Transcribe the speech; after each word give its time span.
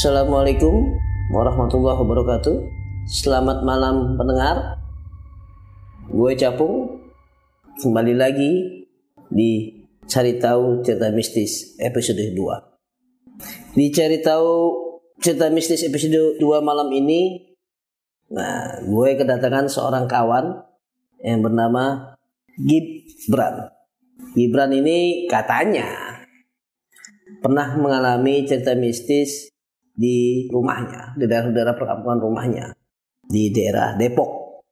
Assalamualaikum 0.00 0.96
warahmatullahi 1.28 2.00
wabarakatuh. 2.00 2.56
Selamat 3.04 3.60
malam 3.60 4.16
pendengar. 4.16 4.80
Gue 6.08 6.32
Capung 6.40 7.04
kembali 7.76 8.16
lagi 8.16 8.80
di 9.28 9.84
Cari 10.08 10.40
Tahu 10.40 10.80
Cerita 10.80 11.12
Mistis 11.12 11.76
episode 11.76 12.32
2. 12.32 12.32
Di 13.76 13.92
Cari 13.92 14.24
Tahu 14.24 14.52
Cerita 15.20 15.52
Mistis 15.52 15.84
episode 15.84 16.40
2 16.40 16.48
malam 16.64 16.88
ini 16.96 17.52
nah, 18.32 18.80
gue 18.80 19.08
kedatangan 19.20 19.68
seorang 19.68 20.08
kawan 20.08 20.64
yang 21.20 21.44
bernama 21.44 22.16
Gibran. 22.56 23.68
Gibran 24.32 24.72
ini 24.72 25.28
katanya 25.28 26.24
pernah 27.44 27.76
mengalami 27.76 28.48
cerita 28.48 28.72
mistis 28.72 29.49
di 30.00 30.48
rumahnya, 30.48 31.12
di 31.20 31.28
daerah-daerah 31.28 31.76
perkampungan 31.76 32.20
rumahnya, 32.24 32.72
di 33.20 33.52
daerah 33.52 33.92
Depok. 34.00 34.64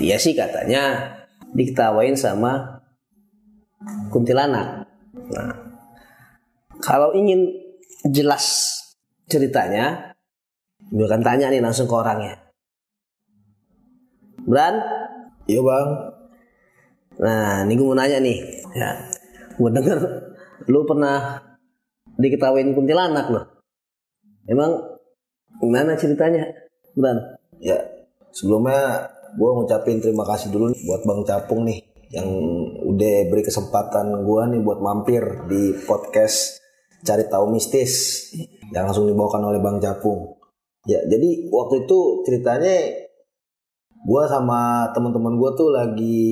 Dia 0.00 0.16
sih 0.16 0.32
katanya 0.32 1.12
diketawain 1.52 2.16
sama 2.16 2.80
kuntilanak. 4.08 4.88
Nah, 5.12 5.52
kalau 6.80 7.12
ingin 7.12 7.52
jelas 8.08 8.72
ceritanya, 9.28 10.16
gue 10.88 11.04
akan 11.04 11.20
tanya 11.20 11.52
nih 11.52 11.60
langsung 11.60 11.84
ke 11.84 11.92
orangnya. 11.92 12.40
Bran? 14.48 14.80
Iya 15.44 15.60
bang. 15.60 15.88
Nah, 17.20 17.68
ini 17.68 17.72
gue 17.76 17.84
mau 17.84 17.98
nanya 17.98 18.24
nih. 18.24 18.38
Ya, 18.72 18.96
gue 19.52 19.68
denger 19.68 19.98
lu 20.72 20.88
pernah 20.88 21.44
diketawain 22.16 22.72
kuntilanak 22.72 23.28
loh. 23.28 23.57
Emang 24.48 24.80
gimana 25.60 25.92
ceritanya, 25.92 26.48
Bran? 26.96 27.36
Ya 27.60 27.76
sebelumnya 28.32 29.12
gue 29.36 29.50
ngucapin 29.60 30.00
terima 30.00 30.24
kasih 30.24 30.48
dulu 30.48 30.72
nih 30.72 30.80
buat 30.88 31.02
Bang 31.04 31.22
Capung 31.28 31.68
nih 31.68 31.84
yang 32.08 32.28
udah 32.88 33.16
beri 33.28 33.44
kesempatan 33.44 34.24
gue 34.24 34.42
nih 34.56 34.60
buat 34.64 34.80
mampir 34.80 35.20
di 35.44 35.76
podcast 35.84 36.64
cari 37.04 37.28
tahu 37.28 37.52
mistis 37.52 38.24
yang 38.72 38.88
langsung 38.88 39.04
dibawakan 39.04 39.52
oleh 39.52 39.60
Bang 39.60 39.76
Capung. 39.84 40.40
Ya 40.88 41.04
jadi 41.04 41.52
waktu 41.52 41.84
itu 41.84 42.24
ceritanya 42.24 43.04
gue 43.98 44.22
sama 44.30 44.88
teman-teman 44.96 45.36
gue 45.36 45.50
tuh 45.52 45.68
lagi 45.68 46.24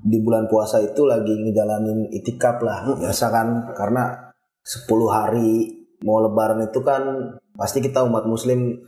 di 0.00 0.18
bulan 0.24 0.48
puasa 0.48 0.80
itu 0.80 1.04
lagi 1.04 1.36
ngejalanin 1.36 2.08
itikaf 2.08 2.64
lah 2.64 2.96
biasa 2.96 3.28
kan 3.28 3.48
karena 3.76 4.32
10 4.64 4.88
hari 5.12 5.79
mau 6.04 6.20
lebaran 6.20 6.64
itu 6.64 6.80
kan 6.80 7.36
pasti 7.56 7.84
kita 7.84 8.04
umat 8.08 8.24
muslim 8.24 8.80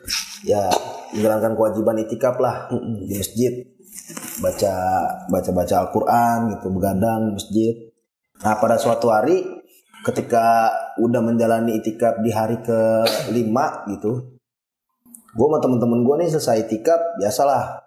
ya 0.48 0.72
menjalankan 1.12 1.52
kewajiban 1.56 2.00
itikaf 2.00 2.40
lah 2.40 2.68
di 3.08 3.14
masjid. 3.14 3.52
Baca 4.40 4.74
baca 5.28 5.50
baca 5.52 5.74
Al-Quran 5.84 6.38
gitu 6.56 6.66
begadang 6.72 7.20
di 7.28 7.32
masjid. 7.36 7.74
Nah 8.42 8.56
pada 8.56 8.80
suatu 8.80 9.12
hari 9.12 9.44
ketika 10.02 10.72
udah 10.98 11.20
menjalani 11.22 11.78
itikaf 11.78 12.18
di 12.24 12.30
hari 12.34 12.58
ke 12.58 13.06
lima 13.30 13.86
gitu 13.86 14.34
gue 15.32 15.46
sama 15.48 15.64
temen-temen 15.64 16.04
gue 16.04 16.14
nih 16.20 16.28
selesai 16.28 16.68
itikaf 16.68 17.16
biasalah 17.16 17.80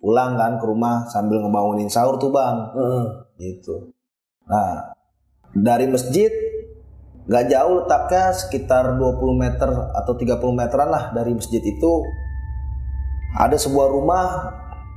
pulang 0.00 0.36
kan 0.36 0.60
ke 0.60 0.64
rumah 0.68 1.08
sambil 1.08 1.40
ngebangunin 1.40 1.88
sahur 1.88 2.20
tuh 2.20 2.32
bang. 2.32 2.56
Gitu. 3.40 3.92
Nah 4.48 4.92
dari 5.56 5.88
masjid 5.88 6.28
nggak 7.30 7.46
jauh 7.46 7.86
letaknya 7.86 8.34
sekitar 8.34 8.98
20 8.98 9.38
meter 9.38 9.70
atau 9.70 10.12
30 10.18 10.34
meteran 10.50 10.90
lah 10.90 11.14
dari 11.14 11.30
masjid 11.30 11.62
itu. 11.62 12.02
Ada 13.38 13.54
sebuah 13.54 13.86
rumah. 13.86 14.26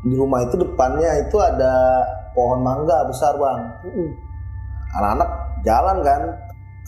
Di 0.02 0.18
rumah 0.18 0.42
itu 0.42 0.58
depannya 0.58 1.30
itu 1.30 1.38
ada 1.38 2.02
pohon 2.34 2.66
mangga 2.66 3.06
besar 3.06 3.38
bang. 3.38 3.62
Anak-anak 4.98 5.30
jalan 5.62 5.98
kan. 6.02 6.22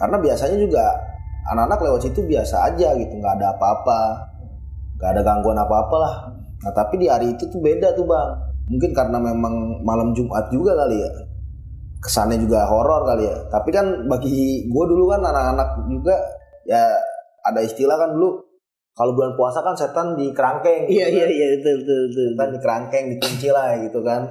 Karena 0.02 0.18
biasanya 0.18 0.58
juga 0.58 0.84
anak-anak 1.54 1.80
lewat 1.94 2.02
situ 2.10 2.26
biasa 2.26 2.74
aja 2.74 2.98
gitu. 2.98 3.14
Nggak 3.22 3.38
ada 3.38 3.54
apa-apa. 3.54 4.02
Nggak 4.98 5.10
ada 5.14 5.22
gangguan 5.22 5.62
apa-apa 5.62 5.96
lah. 6.02 6.16
Nah 6.66 6.74
tapi 6.74 6.98
di 6.98 7.06
hari 7.06 7.38
itu 7.38 7.46
tuh 7.54 7.62
beda 7.62 7.94
tuh 7.94 8.10
bang. 8.10 8.34
Mungkin 8.66 8.98
karena 8.98 9.22
memang 9.22 9.86
malam 9.86 10.10
Jumat 10.18 10.50
juga 10.50 10.74
kali 10.74 11.06
ya 11.06 11.25
kesannya 12.06 12.38
juga 12.38 12.70
horor 12.70 13.02
kali 13.10 13.26
ya. 13.26 13.38
Tapi 13.50 13.70
kan 13.74 14.06
bagi 14.06 14.70
gue 14.70 14.84
dulu 14.86 15.10
kan 15.10 15.26
anak-anak 15.26 15.90
juga 15.90 16.14
ya 16.70 16.94
ada 17.42 17.60
istilah 17.66 17.98
kan 17.98 18.14
dulu 18.14 18.38
kalau 18.96 19.12
bulan 19.18 19.34
puasa 19.36 19.60
kan 19.60 19.76
setan 19.76 20.14
di 20.16 20.32
kerangkeng 20.32 20.86
Iya 20.88 21.10
gitu 21.12 21.18
iya 21.20 21.26
kan. 21.26 21.34
iya 21.36 21.48
betul 21.58 21.76
betul 21.82 22.00
betul. 22.08 22.26
setan 22.32 22.50
di 22.54 22.60
kerangkeng 22.62 23.06
dikunci 23.18 23.48
lah 23.50 23.68
gitu 23.82 24.00
kan. 24.06 24.22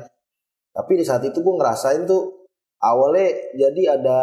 Tapi 0.71 0.93
di 0.95 1.05
saat 1.05 1.23
itu 1.27 1.39
gue 1.43 1.55
ngerasain 1.59 2.07
tuh 2.07 2.47
awalnya 2.79 3.29
jadi 3.59 3.99
ada 3.99 4.19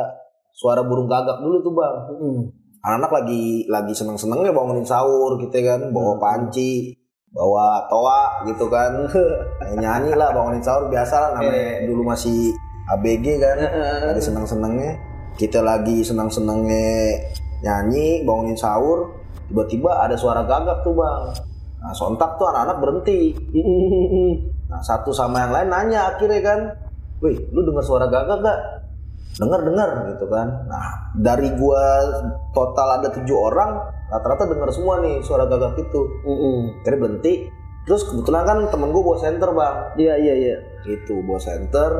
suara 0.56 0.82
burung 0.88 1.12
gagak 1.12 1.44
dulu 1.44 1.60
tuh 1.60 1.74
bang. 1.76 1.96
Anak-anak 2.82 3.12
lagi 3.22 3.44
lagi 3.70 3.94
seneng-senengnya 3.94 4.50
bangunin 4.56 4.88
sahur 4.88 5.38
gitu 5.38 5.54
kan 5.62 5.94
bawa 5.94 6.18
panci 6.18 6.96
bawa 7.32 7.86
toa 7.92 8.48
gitu 8.50 8.66
kan. 8.72 8.96
Kayak 9.62 9.76
nyanyi 9.78 10.12
lah 10.18 10.34
bangunin 10.34 10.64
sahur 10.64 10.90
biasa 10.90 11.16
lah 11.20 11.30
namanya. 11.38 11.86
Dulu 11.86 12.02
masih 12.02 12.50
ABG 12.90 13.26
kan 13.38 13.58
lagi 14.10 14.22
seneng-senengnya. 14.22 14.92
Kita 15.38 15.64
lagi 15.64 16.04
seneng-senengnya 16.04 17.18
nyanyi 17.62 18.26
bangunin 18.26 18.58
sahur 18.58 19.22
tiba-tiba 19.52 20.02
ada 20.02 20.16
suara 20.18 20.48
gagak 20.48 20.82
tuh 20.82 20.96
bang. 20.98 21.24
Nah 21.82 21.94
sontak 21.94 22.40
tuh 22.40 22.48
anak-anak 22.50 22.78
berhenti. 22.82 23.20
Nah 24.72 24.80
satu 24.80 25.12
sama 25.12 25.44
yang 25.44 25.52
lain 25.52 25.68
nanya 25.68 26.16
akhirnya 26.16 26.40
kan 26.40 26.60
wih 27.20 27.36
lu 27.52 27.60
dengar 27.68 27.84
suara 27.84 28.08
gagak 28.08 28.40
gak 28.40 28.60
dengar 29.36 29.68
dengar 29.68 30.16
gitu 30.16 30.32
kan. 30.32 30.48
Nah 30.72 31.12
dari 31.12 31.52
gua 31.60 32.00
total 32.56 33.04
ada 33.04 33.12
tujuh 33.12 33.36
orang 33.36 33.84
rata-rata 34.08 34.48
dengar 34.48 34.72
semua 34.72 35.04
nih 35.04 35.20
suara 35.20 35.44
gagak 35.44 35.76
itu. 35.76 36.02
Akhirnya 36.24 37.00
berhenti. 37.04 37.34
Terus 37.84 38.08
kebetulan 38.08 38.48
kan 38.48 38.58
temen 38.72 38.96
gua 38.96 39.04
bawa 39.12 39.18
senter 39.20 39.50
bang. 39.52 39.76
Iya 40.00 40.16
iya 40.16 40.34
iya. 40.40 40.58
gitu 40.88 41.20
bawa 41.28 41.38
center 41.44 41.92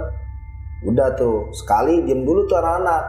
udah 0.82 1.14
tuh 1.14 1.54
sekali 1.54 2.02
diem 2.06 2.26
dulu 2.26 2.50
tuh 2.50 2.58
anak-anak. 2.58 3.04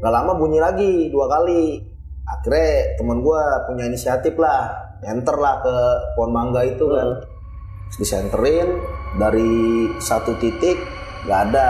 Nggak 0.00 0.12
lama 0.14 0.32
bunyi 0.38 0.58
lagi 0.62 0.92
dua 1.10 1.26
kali. 1.26 1.82
Akhirnya 2.30 2.94
temen 2.94 3.26
gue 3.26 3.42
punya 3.66 3.84
inisiatif 3.90 4.38
lah 4.38 4.70
enter 5.02 5.34
lah 5.34 5.58
ke 5.64 5.76
pohon 6.14 6.30
mangga 6.30 6.62
itu 6.62 6.86
kan. 6.86 7.20
Terus 7.90 7.96
disenterin 8.06 8.68
dari 9.18 9.90
satu 9.98 10.38
titik 10.38 10.78
nggak 11.26 11.40
ada. 11.50 11.68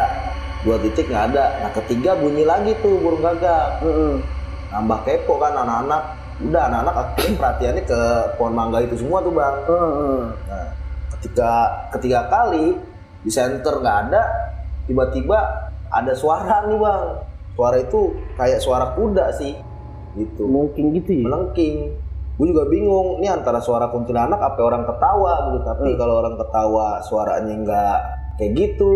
Dua 0.60 0.76
titik 0.76 1.08
nggak 1.08 1.24
ada. 1.32 1.44
Nah 1.64 1.70
ketiga 1.72 2.12
bunyi 2.20 2.44
lagi 2.44 2.76
tuh 2.84 3.00
burung 3.00 3.24
gagak. 3.24 3.80
Nambah 4.70 5.00
kepo 5.08 5.40
kan 5.40 5.56
anak-anak. 5.56 6.02
Udah 6.40 6.72
anak-anak 6.72 6.94
akhirnya 6.96 7.36
perhatiannya 7.36 7.82
ke 7.84 8.00
pohon 8.40 8.52
mangga 8.56 8.80
itu 8.80 8.96
semua 8.96 9.20
tuh 9.20 9.32
bang. 9.32 9.56
Nah, 10.48 10.68
ketika 11.16 11.52
ketiga 11.92 12.32
kali 12.32 12.80
di 13.20 13.28
center 13.28 13.76
nggak 13.76 13.98
ada, 14.08 14.22
tiba-tiba 14.90 15.38
ada 15.94 16.12
suara 16.18 16.66
nih 16.66 16.74
bang. 16.74 17.04
Suara 17.54 17.76
itu 17.78 18.10
kayak 18.34 18.58
suara 18.58 18.90
kuda 18.98 19.30
sih, 19.38 19.54
gitu. 20.18 20.50
Mungkin 20.50 20.90
gitu 20.98 21.22
ya. 21.22 21.30
Melengking. 21.30 21.94
Gue 22.34 22.46
juga 22.50 22.66
bingung, 22.66 23.22
ini 23.22 23.30
antara 23.30 23.62
suara 23.62 23.86
kuntilanak 23.94 24.42
apa 24.42 24.58
orang 24.58 24.82
ketawa 24.82 25.54
gitu. 25.54 25.58
Tapi 25.62 25.94
kalau 25.94 26.24
orang 26.24 26.34
ketawa 26.34 26.98
suaranya 27.04 27.54
nggak 27.54 27.98
kayak 28.40 28.52
gitu, 28.58 28.92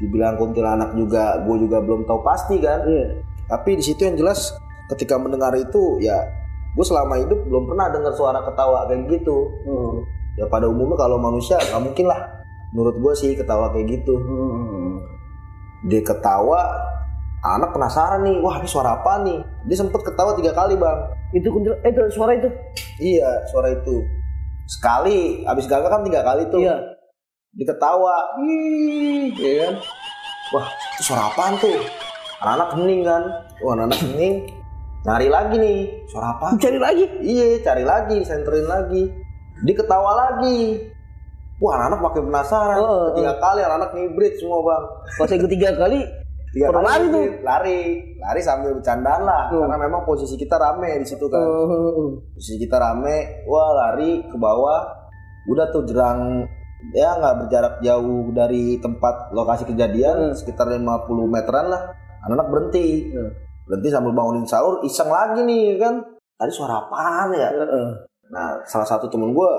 dibilang 0.00 0.40
kuntilanak 0.40 0.96
juga, 0.96 1.44
gue 1.44 1.56
juga 1.60 1.84
belum 1.84 2.08
tahu 2.08 2.20
pasti 2.24 2.56
kan. 2.62 2.80
Iya. 2.86 3.20
Tapi 3.46 3.78
di 3.78 3.82
situ 3.84 4.06
yang 4.06 4.16
jelas 4.16 4.54
ketika 4.86 5.18
mendengar 5.18 5.50
itu 5.58 5.98
ya 5.98 6.14
gue 6.78 6.86
selama 6.86 7.18
hidup 7.18 7.42
belum 7.48 7.72
pernah 7.72 7.90
dengar 7.90 8.14
suara 8.14 8.38
ketawa 8.46 8.86
kayak 8.86 9.08
gitu 9.10 9.50
ya 10.38 10.46
pada 10.46 10.70
umumnya 10.70 10.94
kalau 10.94 11.18
manusia 11.18 11.58
nggak 11.58 11.82
mungkin 11.82 12.06
lah 12.06 12.20
menurut 12.70 12.94
gue 13.00 13.12
sih 13.18 13.34
ketawa 13.34 13.72
kayak 13.74 13.98
gitu 13.98 14.14
dia 15.86 16.02
ketawa 16.02 16.66
anak 17.46 17.70
penasaran 17.70 18.26
nih 18.26 18.42
wah 18.42 18.58
ini 18.58 18.66
suara 18.66 18.98
apa 18.98 19.22
nih? 19.22 19.38
Dia 19.70 19.76
sempet 19.78 20.02
ketawa 20.02 20.34
tiga 20.34 20.50
kali 20.50 20.74
bang. 20.74 20.98
Itu 21.30 21.54
kuntil 21.54 21.78
eh 21.86 21.90
itu 21.94 22.02
suara 22.10 22.34
itu. 22.34 22.50
iya 22.98 23.30
suara 23.50 23.70
itu. 23.70 24.02
Sekali 24.66 25.46
abis 25.46 25.70
gagal 25.70 25.86
kan 25.86 26.02
tiga 26.02 26.26
kali 26.26 26.42
tuh. 26.50 26.62
Iya. 26.62 26.76
diketawa 27.56 28.36
Ih, 28.44 29.32
ya 29.32 29.52
kan? 29.64 29.74
Wah 30.52 30.66
itu 30.68 31.02
suara 31.06 31.32
apaan 31.32 31.56
tuh? 31.56 31.72
Anak-anak 32.42 32.68
hening 32.76 33.00
kan? 33.06 33.22
Wah 33.62 33.72
anak-anak 33.78 34.00
hening. 34.02 34.34
Nyari 35.06 35.28
lagi 35.30 35.54
nih 35.54 35.78
suara 36.10 36.34
apa 36.34 36.58
Cari 36.58 36.82
lagi. 36.82 37.06
iya 37.22 37.62
cari 37.62 37.86
lagi 37.86 38.26
senterin 38.26 38.66
lagi. 38.66 39.06
Diketawa 39.62 40.10
lagi 40.18 40.82
wah 41.60 41.72
anak-anak 41.80 42.00
makin 42.04 42.22
penasaran. 42.28 42.78
Oh, 42.80 43.06
tiga 43.16 43.32
kali 43.40 43.60
anak-anak 43.64 43.90
ngibrit 43.96 44.34
semua 44.36 44.58
bang. 44.60 44.84
Pas 45.16 45.28
yang 45.32 45.42
ketiga 45.48 45.68
kali 45.76 46.00
tiga 46.52 46.68
kali 46.72 46.84
lari 46.84 47.06
tuh. 47.12 47.24
lari. 47.44 47.80
Lari 48.20 48.40
sambil 48.44 48.70
bercandaan 48.76 49.22
lah. 49.24 49.48
Tuh. 49.52 49.60
karena 49.64 49.76
memang 49.80 50.02
posisi 50.04 50.34
kita 50.36 50.56
rame 50.56 51.00
di 51.00 51.06
situ 51.08 51.24
kan. 51.28 51.40
Uh, 51.40 52.20
posisi 52.36 52.56
kita 52.60 52.76
rame 52.76 53.44
wah 53.48 53.70
lari 53.72 54.20
ke 54.24 54.36
bawah. 54.36 54.82
Udah 55.48 55.68
tuh 55.72 55.84
jerang. 55.88 56.44
Ya 56.92 57.16
nggak 57.16 57.46
berjarak 57.46 57.74
jauh 57.80 58.30
dari 58.36 58.76
tempat 58.78 59.32
lokasi 59.32 59.64
kejadian 59.64 60.30
Hmm. 60.30 60.36
sekitar 60.36 60.68
50 60.68 61.24
meteran 61.26 61.72
lah. 61.72 61.82
Anak-anak 62.28 62.48
berhenti. 62.52 63.10
Hmm. 63.12 63.32
berhenti 63.66 63.90
sambil 63.90 64.14
bangunin 64.14 64.46
sahur 64.46 64.78
iseng 64.86 65.10
lagi 65.10 65.42
nih 65.42 65.74
kan? 65.74 65.98
Tadi 66.38 66.52
suara 66.54 66.86
apaan 66.86 67.34
ya? 67.34 67.50
Uh. 67.50 67.90
nah 68.26 68.58
salah 68.62 68.86
satu 68.86 69.10
temen 69.10 69.30
gue 69.34 69.50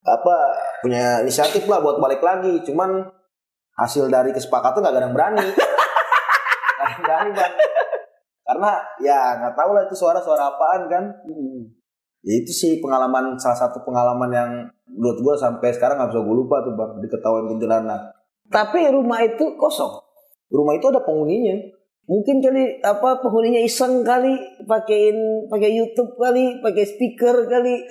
apa 0.00 0.34
punya 0.80 1.20
inisiatif 1.20 1.68
lah 1.68 1.80
buat 1.80 2.00
balik 2.00 2.24
lagi 2.24 2.64
cuman 2.64 3.04
hasil 3.76 4.08
dari 4.08 4.32
kesepakatan 4.32 4.80
nggak 4.80 4.94
ada 4.96 5.02
yang 5.04 5.14
berani 5.14 5.44
yang 6.80 7.00
berani 7.04 7.30
bang 7.36 7.52
karena 8.42 8.70
ya 8.98 9.18
nggak 9.38 9.54
tahu 9.54 9.70
lah 9.76 9.84
itu 9.84 9.94
suara-suara 9.94 10.48
apaan 10.48 10.88
kan 10.88 11.04
Hmm. 11.22 11.68
ya 12.20 12.32
itu 12.40 12.52
sih 12.52 12.72
pengalaman 12.80 13.36
salah 13.36 13.56
satu 13.56 13.84
pengalaman 13.84 14.30
yang 14.32 14.50
menurut 14.88 15.18
gue 15.20 15.34
sampai 15.36 15.68
sekarang 15.70 16.00
nggak 16.00 16.10
bisa 16.12 16.20
gue 16.20 16.36
lupa 16.36 16.56
tuh 16.64 16.74
bang 16.74 16.90
diketahui 17.00 17.48
kuntilanak 17.48 18.02
Tapi 18.50 18.90
rumah 18.90 19.22
itu 19.22 19.46
kosong. 19.54 20.02
rumah 20.50 20.74
itu 20.74 20.90
ada 20.90 20.98
penghuninya 21.06 21.54
Mungkin 22.10 22.42
kali 22.42 22.82
apa 22.82 23.22
penghuninya 23.22 23.62
iseng 23.62 24.02
kali 24.02 24.34
pakein 24.66 25.14
pakai 25.46 25.70
YouTube 25.70 26.18
kali, 26.18 26.58
pakai 26.58 26.82
speaker 26.82 27.46
kali. 27.46 27.86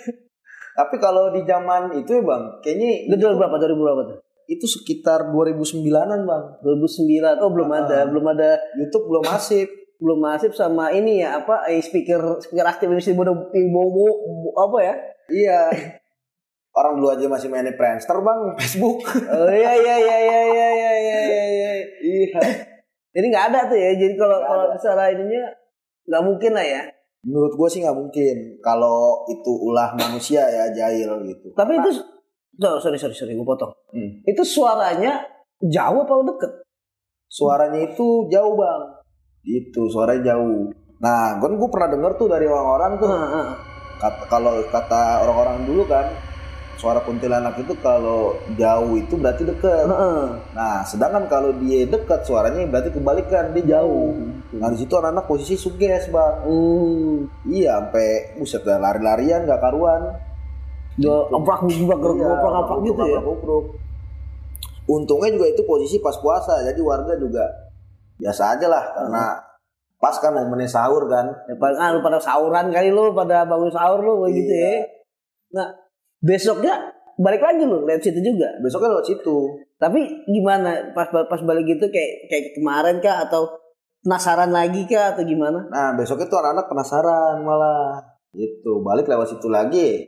Tapi 0.79 0.95
kalau 0.95 1.27
di 1.29 1.43
zaman 1.43 1.91
itu 1.93 2.15
ya 2.15 2.23
bang 2.23 2.43
kayaknya 2.63 2.89
Itu 3.05 3.15
tahun 3.19 3.35
berapa? 3.35 3.55
2000 3.59 3.75
berapa 3.75 4.01
tuh? 4.07 4.17
itu 4.47 4.65
sekitar 4.65 5.29
2009an 5.29 6.23
bang 6.23 6.43
2009. 6.63 7.37
Oh, 7.37 7.51
belum 7.51 7.69
ada, 7.69 7.97
Ah. 8.01 8.05
belum 8.07 8.25
ada 8.25 8.49
YouTube 8.73 9.05
belum 9.05 9.27
masif 9.27 9.67
belum 9.99 10.17
masif 10.17 10.55
sama 10.55 10.89
ini 10.89 11.19
ya 11.19 11.37
apa 11.37 11.67
eh, 11.67 11.77
speaker 11.77 12.39
speaker 12.39 12.63
aktif 12.65 12.87
ini 12.87 13.03
bodo 13.11 13.51
bobo 13.51 14.07
apa 14.55 14.77
ya? 14.79 14.93
iya 15.29 15.59
orang 16.71 16.95
dulu 16.95 17.11
aja 17.11 17.27
masih 17.27 17.45
main 17.45 17.67
Friendster 17.69 18.15
bang 18.17 18.39
Facebook 18.57 19.03
Oh 19.27 19.51
iya 19.51 19.75
iya 19.75 19.95
iya 19.97 20.17
iya 20.17 20.41
iya 20.41 20.69
iya 20.71 20.91
iya 20.95 21.01
iya. 21.03 21.41
iya. 21.45 21.71
iya 22.01 22.41
Jadi 23.09 23.25
nggak 23.27 23.45
ada 23.51 23.59
tuh 23.67 23.75
ya. 23.75 23.89
Jadi 23.93 24.13
kalau 24.15 24.37
kalau 24.39 24.65
ada. 24.65 24.73
misalnya 24.73 25.07
ininya 25.11 25.43
nggak 26.05 26.23
mungkin 26.23 26.51
lah 26.53 26.61
ya. 26.63 26.81
Menurut 27.25 27.54
gue 27.56 27.68
sih 27.68 27.83
nggak 27.83 27.98
mungkin 27.98 28.36
kalau 28.63 29.27
itu 29.27 29.51
ulah 29.51 29.92
manusia 29.95 30.44
ya 30.48 30.71
jahil 30.71 31.19
gitu 31.27 31.51
Tapi 31.51 31.80
itu 31.80 31.92
oh, 32.63 32.80
sorry 32.80 32.95
sorry 32.95 33.16
sorry 33.16 33.36
gue 33.36 33.48
potong. 33.48 33.75
Hmm. 33.92 34.24
Itu 34.24 34.44
suaranya 34.48 35.27
jauh 35.60 36.00
apa 36.04 36.13
deket? 36.24 36.51
suaranya 37.30 37.86
itu 37.86 38.25
jauh 38.33 38.57
bang 38.57 38.81
itu 39.45 39.81
suaranya 39.88 40.33
jauh 40.33 40.74
nah 41.00 41.38
kan 41.38 41.54
gue 41.56 41.69
pernah 41.69 41.89
denger 41.94 42.12
tuh 42.18 42.27
dari 42.27 42.50
orang-orang 42.50 42.92
tuh 42.98 43.10
kalau 44.27 44.60
kata 44.68 45.24
orang-orang 45.24 45.63
dulu 45.69 45.86
kan 45.86 46.10
suara 46.79 47.03
kuntilanak 47.03 47.59
itu 47.59 47.75
kalau 47.83 48.39
jauh 48.55 48.95
itu 48.95 49.19
berarti 49.19 49.43
deket 49.43 49.83
Heeh. 49.83 50.21
nah 50.55 50.79
sedangkan 50.87 51.27
kalau 51.27 51.51
dia 51.59 51.83
deket 51.83 52.23
suaranya 52.23 52.63
berarti 52.71 52.95
kebalikan 52.95 53.51
dia 53.51 53.77
jauh 53.77 54.15
nah 54.55 54.71
di 54.71 54.79
situ 54.79 54.95
anak-anak 54.95 55.27
posisi 55.27 55.59
suges 55.59 56.07
bang 56.07 56.33
Hmm. 56.47 57.27
iya 57.51 57.83
sampai 57.83 58.39
buset 58.39 58.63
dah 58.63 58.79
lari-larian 58.79 59.43
gak 59.43 59.59
karuan 59.59 60.15
Dia 60.95 61.11
oprak 61.11 61.63
oprak 61.63 61.99
Iya, 62.15 62.27
oprak 62.27 62.53
oprak 62.59 62.79
gitu 62.83 63.03
ya. 63.07 63.19
Untungnya 64.89 65.29
juga 65.31 65.47
itu 65.47 65.61
posisi 65.63 66.01
pas 66.01 66.17
puasa, 66.17 66.65
jadi 66.65 66.81
warga 66.81 67.13
juga 67.15 67.45
biasa 68.17 68.57
aja 68.57 68.67
lah 68.67 68.83
karena 68.97 69.23
pas 69.95 70.15
kan 70.17 70.33
momennya 70.33 70.65
sahur 70.65 71.05
kan. 71.05 71.29
Ya, 71.45 71.55
ah, 71.55 71.93
lu 71.93 72.01
pada 72.01 72.17
sahuran 72.17 72.73
kali 72.73 72.89
lu, 72.89 73.13
pada 73.13 73.45
bangun 73.45 73.69
sahur 73.69 74.01
lu 74.01 74.25
kayak 74.25 74.33
gitu 74.33 74.53
ya. 74.53 74.65
Iya. 74.65 74.79
Nah, 75.55 75.67
besoknya 76.19 76.92
balik 77.19 77.44
lagi 77.44 77.63
lu 77.68 77.83
lihat 77.83 78.00
situ 78.00 78.19
juga. 78.24 78.48
Besoknya 78.63 78.95
lewat 78.95 79.06
situ. 79.07 79.38
Tapi 79.75 80.27
gimana 80.27 80.95
pas 80.95 81.12
pas 81.12 81.42
balik 81.44 81.68
gitu 81.68 81.92
kayak 81.92 82.31
kayak 82.31 82.45
kemarin 82.56 83.00
kah 83.04 83.27
atau 83.27 83.48
penasaran 84.04 84.51
lagi 84.51 84.88
kah 84.88 85.16
atau 85.16 85.24
gimana? 85.27 85.68
Nah 85.68 85.95
besoknya 86.00 86.31
tuh 86.31 86.39
anak-anak 86.39 86.68
penasaran 86.71 87.36
malah 87.44 88.00
gitu 88.31 88.80
balik 88.83 89.07
lewat 89.07 89.36
situ 89.36 89.48
lagi. 89.51 90.07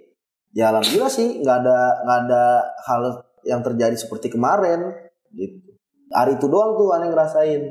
Ya 0.52 0.72
alhamdulillah 0.72 1.12
sih 1.12 1.44
nggak 1.44 1.58
ada 1.64 1.80
nggak 2.04 2.20
ada 2.28 2.44
hal 2.88 3.02
yang 3.48 3.62
terjadi 3.64 3.96
seperti 3.96 4.32
kemarin 4.32 4.88
gitu. 5.36 5.72
Hari 6.12 6.36
itu 6.36 6.48
doang 6.52 6.76
tuh 6.76 6.92
aneh 6.92 7.08
ngerasain. 7.08 7.62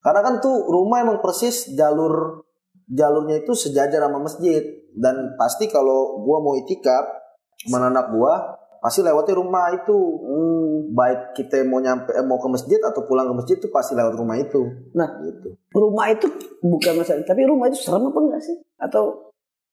Karena 0.00 0.20
kan 0.24 0.34
tuh 0.40 0.68
rumah 0.68 1.04
emang 1.04 1.20
persis 1.20 1.72
jalur 1.76 2.44
jalurnya 2.88 3.44
itu 3.44 3.52
sejajar 3.52 4.04
sama 4.04 4.20
masjid 4.20 4.60
dan 4.96 5.36
pasti 5.36 5.70
kalau 5.70 6.20
gua 6.24 6.42
mau 6.42 6.56
itikaf 6.56 7.19
sama 7.66 7.92
anak 7.92 8.08
gua 8.12 8.60
pasti 8.80 9.04
lewatnya 9.04 9.36
rumah 9.36 9.70
itu. 9.76 9.98
Hmm. 10.24 10.58
baik 10.90 11.38
kita 11.38 11.62
mau 11.68 11.78
nyampe 11.78 12.10
eh, 12.10 12.24
mau 12.24 12.40
ke 12.40 12.48
masjid 12.50 12.80
atau 12.82 13.06
pulang 13.06 13.30
ke 13.30 13.34
masjid 13.36 13.56
tuh 13.62 13.70
pasti 13.70 13.94
lewat 13.94 14.16
rumah 14.16 14.34
itu. 14.40 14.58
Nah. 14.96 15.06
gitu. 15.22 15.54
Rumah 15.70 16.06
itu 16.10 16.26
bukan 16.64 16.98
masalah, 16.98 17.22
tapi 17.22 17.46
rumah 17.46 17.70
itu 17.70 17.78
serem 17.78 18.10
apa 18.10 18.18
enggak 18.18 18.42
sih? 18.42 18.56
Atau 18.80 19.30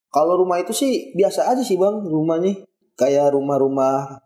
Kalau 0.08 0.40
rumah 0.40 0.62
itu 0.62 0.72
sih 0.72 1.12
biasa 1.18 1.52
aja 1.52 1.64
sih 1.64 1.76
bang 1.76 2.06
rumahnya. 2.06 2.64
Kayak 2.96 3.36
rumah-rumah 3.36 4.24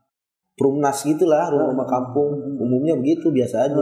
perumnas 0.53 1.01
gitulah 1.01 1.49
rumah-rumah 1.49 1.87
kampung. 1.89 2.37
Umumnya 2.59 2.93
begitu 2.99 3.33
biasa 3.33 3.71
aja. 3.71 3.81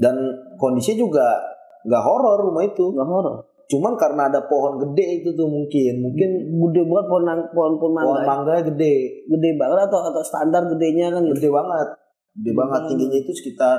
Dan 0.00 0.14
kondisi 0.56 0.96
juga 0.96 1.36
nggak 1.84 2.02
horor 2.04 2.48
rumah 2.48 2.64
itu. 2.64 2.96
Enggak 2.96 3.08
horor? 3.12 3.36
Cuman 3.68 3.94
karena 3.94 4.26
ada 4.26 4.40
pohon 4.42 4.80
gede 4.80 5.06
itu 5.18 5.30
tuh 5.30 5.44
mungkin 5.44 6.00
mungkin 6.00 6.30
Gede 6.48 6.82
banget 6.82 7.06
pohon 7.06 7.24
pohon 7.48 7.72
pohon 7.76 7.92
mangga. 7.92 8.08
pohon 8.08 8.20
mangganya 8.24 8.62
gede 8.66 8.94
Gede 9.26 9.50
banget 9.54 9.78
atau 9.86 10.00
atau 10.04 10.22
standar 10.22 10.64
gedenya 10.66 11.08
kan 11.10 11.20
gitu. 11.22 11.36
gede 11.36 11.48
banget 11.50 11.88
gede 12.34 12.52
banget 12.54 12.80
Hmm. 12.80 12.88
tingginya 12.88 13.18
itu 13.18 13.32
sekitar 13.34 13.78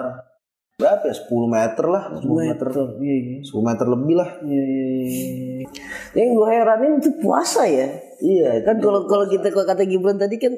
berapa 0.75 1.03
ya 1.03 1.15
10 1.17 1.27
meter 1.49 1.85
lah 1.85 2.03
10 2.15 2.23
meter 2.31 2.67
Iya, 2.97 3.15
iya. 3.19 3.37
10 3.41 3.51
meter 3.59 3.85
lebih 3.85 4.15
lah 4.15 4.29
Iya, 4.39 4.63
iya, 4.63 4.85
iya. 4.95 5.65
Yang 6.13 6.29
gue 6.31 6.47
heranin 6.49 6.93
itu 6.95 7.09
puasa 7.19 7.61
ya. 7.63 7.87
iya 8.19 8.61
Kan 8.61 8.77
kalau 8.77 9.03
kalau 9.03 9.25
kita 9.25 9.49
kalau 9.49 9.65
kata 9.65 9.83
Gibran 9.83 10.15
tadi 10.15 10.37
kan 10.37 10.53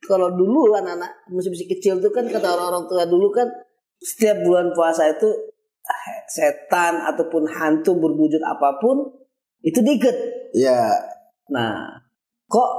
kalau 0.00 0.26
dulu 0.30 0.72
anak-anak 0.72 1.28
masih 1.28 1.50
masih 1.50 1.68
kecil 1.68 1.98
tuh 1.98 2.08
kan 2.08 2.24
kata 2.24 2.48
orang-orang 2.48 2.84
tua 2.86 3.04
dulu 3.04 3.28
kan 3.28 3.46
setiap 3.96 4.40
bulan 4.40 4.72
puasa 4.72 5.04
itu 5.06 5.28
setan 6.30 7.02
ataupun 7.04 7.46
hantu 7.50 7.98
berwujud 7.98 8.40
apa 8.44 8.78
pun 8.78 9.10
itu 9.60 9.82
diikat. 9.82 10.16
iya 10.56 10.94
Nah, 11.50 11.98
kok 12.46 12.70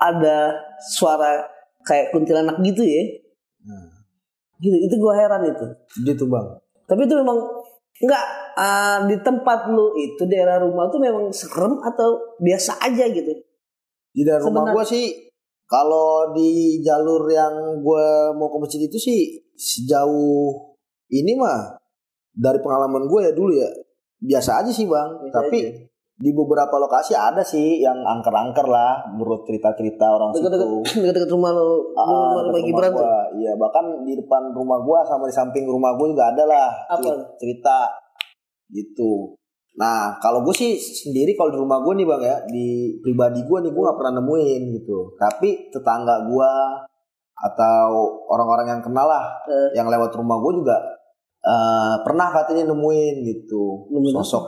ada 0.00 0.56
suara 0.80 1.44
kayak 1.84 2.10
kuntilanak 2.10 2.56
gitu 2.64 2.80
ya? 2.80 3.04
Nah, 3.68 3.98
Gitu, 4.58 4.74
itu 4.74 4.94
gue 4.98 5.14
heran 5.14 5.42
itu. 5.46 5.66
gitu 6.02 6.26
bang 6.26 6.46
Tapi 6.90 7.06
itu 7.06 7.14
memang 7.14 7.38
enggak 8.02 8.24
ah, 8.58 9.06
di 9.06 9.14
tempat 9.22 9.70
lu 9.70 9.94
itu 9.94 10.26
daerah 10.26 10.58
rumah 10.58 10.90
tuh 10.90 10.98
memang 10.98 11.30
serem 11.30 11.78
atau 11.78 12.34
biasa 12.42 12.82
aja 12.82 13.06
gitu. 13.06 13.30
Di 14.10 14.26
daerah 14.26 14.42
rumah 14.42 14.74
gue 14.74 14.84
sih 14.86 15.30
kalau 15.68 16.34
di 16.34 16.82
jalur 16.82 17.28
yang 17.30 17.78
gue 17.84 18.06
mau 18.34 18.50
ke 18.50 18.58
masjid 18.58 18.82
itu 18.82 18.98
sih 18.98 19.20
sejauh 19.54 20.74
ini 21.12 21.38
mah 21.38 21.77
dari 22.38 22.58
pengalaman 22.58 23.04
gue 23.04 23.20
ya 23.20 23.32
dulu 23.32 23.50
ya 23.50 23.66
biasa 24.20 24.62
aja 24.62 24.70
sih 24.70 24.86
bang. 24.86 25.08
Biasa 25.20 25.34
Tapi 25.36 25.58
aja. 25.60 25.72
di 26.18 26.30
beberapa 26.32 26.74
lokasi 26.76 27.12
ada 27.12 27.42
sih 27.42 27.78
yang 27.78 27.98
angker-angker 28.00 28.64
lah 28.64 29.06
menurut 29.08 29.42
cerita-cerita 29.42 30.06
orang 30.08 30.30
Dekat-dekat 30.32 30.66
situ. 30.66 30.98
dekat-dekat 30.98 31.30
rumah 31.30 31.50
lu, 31.52 31.94
Ah, 31.94 32.02
rumah, 32.04 32.42
rumah 32.44 32.60
Gibran 32.60 32.90
tuh. 32.92 33.06
Iya 33.36 33.52
bahkan 33.54 33.84
di 34.02 34.14
depan 34.14 34.50
rumah 34.50 34.78
gua 34.80 35.02
sama 35.02 35.24
di 35.24 35.34
samping 35.34 35.62
rumah 35.64 35.92
gua 35.92 36.06
juga 36.08 36.24
ada 36.28 36.44
lah 36.44 36.68
Apa? 36.88 37.02
cer- 37.02 37.26
cerita 37.36 37.86
gitu. 38.68 39.34
Nah 39.74 40.18
kalau 40.18 40.42
gue 40.42 40.50
sih 40.52 40.74
sendiri 40.74 41.32
kalau 41.32 41.48
di 41.48 41.58
rumah 41.58 41.78
gue 41.78 41.94
nih 41.94 42.06
bang 42.08 42.22
ya 42.24 42.36
di 42.44 42.66
pribadi 42.98 43.40
gue 43.40 43.58
nih 43.60 43.70
gue 43.70 43.78
nggak 43.80 43.94
pernah 43.96 44.14
nemuin 44.16 44.62
gitu. 44.74 45.14
Tapi 45.14 45.70
tetangga 45.70 46.22
gua 46.24 46.50
atau 47.36 47.86
orang-orang 48.26 48.66
yang 48.68 48.82
kenal 48.82 49.06
lah 49.06 49.22
Eh. 49.46 49.70
yang 49.72 49.86
lewat 49.86 50.10
rumah 50.10 50.34
gue 50.36 50.52
juga 50.56 50.74
eh, 51.42 51.96
pernah 52.02 52.28
katanya 52.34 52.74
nemuin 52.74 53.16
gitu 53.26 53.88
Nemuin 53.92 54.14
sosok. 54.22 54.44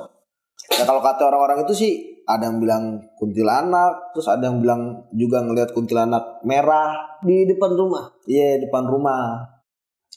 Ya 0.76 0.84
kalau 0.86 1.02
kata 1.02 1.26
orang-orang 1.28 1.66
itu 1.66 1.74
sih 1.74 1.92
ada 2.28 2.46
yang 2.46 2.62
bilang 2.62 3.10
kuntilanak, 3.18 4.14
terus 4.14 4.30
ada 4.30 4.46
yang 4.46 4.62
bilang 4.62 5.10
juga 5.10 5.42
ngelihat 5.42 5.74
kuntilanak 5.74 6.44
merah 6.46 7.18
Di 7.20 7.44
depan 7.44 7.74
rumah. 7.74 8.16
Iya 8.24 8.62
depan 8.64 8.86
rumah. 8.86 9.44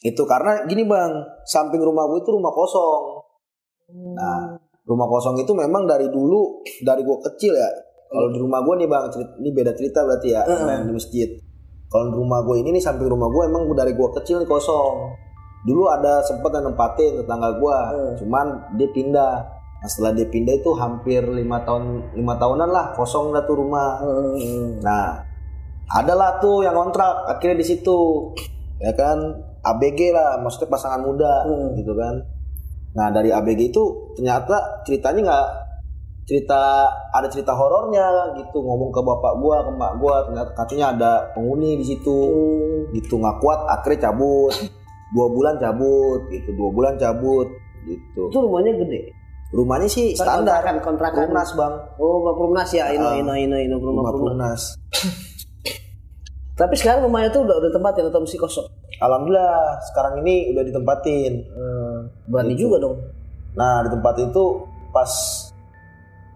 Itu 0.04 0.24
karena 0.28 0.68
gini 0.68 0.84
bang, 0.88 1.12
samping 1.48 1.80
rumah 1.80 2.08
gue 2.12 2.20
itu 2.24 2.32
rumah 2.32 2.52
kosong. 2.52 3.04
Nah, 4.16 4.56
rumah 4.84 5.08
kosong 5.08 5.40
itu 5.40 5.52
memang 5.56 5.88
dari 5.88 6.08
dulu 6.12 6.64
dari 6.84 7.04
gue 7.04 7.18
kecil 7.32 7.56
ya. 7.56 7.70
Kalau 8.14 8.30
di 8.30 8.40
rumah 8.40 8.62
gue 8.62 8.84
nih 8.84 8.88
bang, 8.88 9.04
ini 9.42 9.50
beda 9.52 9.72
cerita 9.74 10.06
berarti 10.06 10.28
ya, 10.32 10.44
Heeh. 10.46 10.70
yang 10.70 10.86
di 10.86 10.94
masjid. 10.96 11.30
Kalau 11.90 12.14
di 12.14 12.16
rumah 12.20 12.40
gue 12.46 12.56
ini 12.62 12.70
nih 12.78 12.84
samping 12.84 13.10
rumah 13.10 13.28
gue 13.32 13.44
emang 13.48 13.68
dari 13.74 13.96
gue 13.96 14.10
kecil 14.22 14.44
nih 14.44 14.48
kosong. 14.48 15.12
Dulu 15.64 15.88
ada 15.88 16.20
sempat 16.22 16.52
yang 16.54 16.68
nempatin 16.68 17.18
tetangga 17.18 17.56
gua 17.56 17.78
Hmm. 17.90 18.14
cuman 18.20 18.46
dia 18.76 18.90
pindah 18.92 19.34
nah 19.80 19.88
setelah 19.88 20.12
dia 20.12 20.28
pindah 20.28 20.56
itu 20.56 20.72
hampir 20.76 21.24
lima 21.24 21.60
tahun 21.64 22.16
lima 22.16 22.36
tahunan 22.36 22.70
lah 22.70 22.86
kosong 22.94 23.32
dah 23.32 23.44
tuh 23.44 23.58
rumah 23.58 24.00
Hmm. 24.00 24.80
nah 24.80 25.24
adalah 25.90 26.40
tuh 26.40 26.64
yang 26.64 26.74
kontrak 26.74 27.28
akhirnya 27.28 27.60
di 27.60 27.68
situ 27.68 27.98
ya 28.80 28.92
kan 28.92 29.20
ABG 29.64 30.12
lah 30.12 30.40
maksudnya 30.40 30.68
pasangan 30.68 31.00
muda 31.00 31.48
Hmm. 31.48 31.76
gitu 31.76 31.96
kan 31.96 32.16
nah 32.94 33.08
dari 33.10 33.32
ABG 33.32 33.72
itu 33.72 33.84
ternyata 34.14 34.84
ceritanya 34.84 35.22
nggak 35.26 35.48
cerita 36.24 36.88
ada 37.12 37.28
cerita 37.28 37.52
horornya 37.52 38.32
gitu 38.40 38.64
ngomong 38.64 38.92
ke 38.92 39.02
bapak 39.02 39.34
gua 39.44 39.60
ke 39.68 39.72
mak 39.76 39.92
gua 40.00 40.24
ternyata 40.24 40.52
katanya 40.56 40.86
ada 40.96 41.12
penghuni 41.36 41.76
di 41.76 41.86
situ 41.88 42.16
Hmm. 42.16 42.96
gitu 42.96 43.16
nggak 43.16 43.40
kuat 43.40 43.60
akhirnya 43.68 44.08
cabut 44.08 44.56
dua 45.14 45.28
bulan 45.30 45.56
cabut 45.56 46.26
gitu 46.28 46.50
dua 46.54 46.70
bulan 46.70 46.94
cabut 46.96 47.48
gitu 47.84 48.22
Itu 48.28 48.38
rumahnya 48.40 48.74
gede. 48.76 49.14
rumahnya 49.50 49.86
sih 49.86 50.12
standar 50.12 50.60
Kontrakan, 50.60 50.76
kontrakan. 50.82 51.18
Perumnas 51.30 51.52
bang 51.54 51.74
Oh, 51.96 52.26
Perumnas 52.28 52.70
ya, 52.70 52.90
Ino, 52.90 53.08
Ah. 53.08 53.16
Ino, 53.16 53.34
Ino, 53.34 53.56
Ino, 53.56 53.76
rumah 53.78 54.02
rumah 54.02 54.12
Perumnas. 54.12 54.62
Tapi 56.54 56.74
sekarang 56.74 57.02
rumahnya 57.04 57.30
tuh 57.30 57.42
udah 57.44 57.56
udah 57.58 57.72
tempatin 57.72 58.06
atau 58.08 58.22
masih 58.22 58.38
kosong? 58.38 58.68
alhamdulillah 58.96 59.82
sekarang 59.84 60.22
ini 60.22 60.54
udah 60.54 60.64
ditempatin 60.64 61.32
Hmm. 61.50 62.00
Berani 62.26 62.54
Gitu. 62.54 62.66
juga 62.66 62.78
dong. 62.80 62.98
nah 63.54 63.82
ditempatin 63.82 64.30
itu 64.30 64.46
pas 64.90 65.10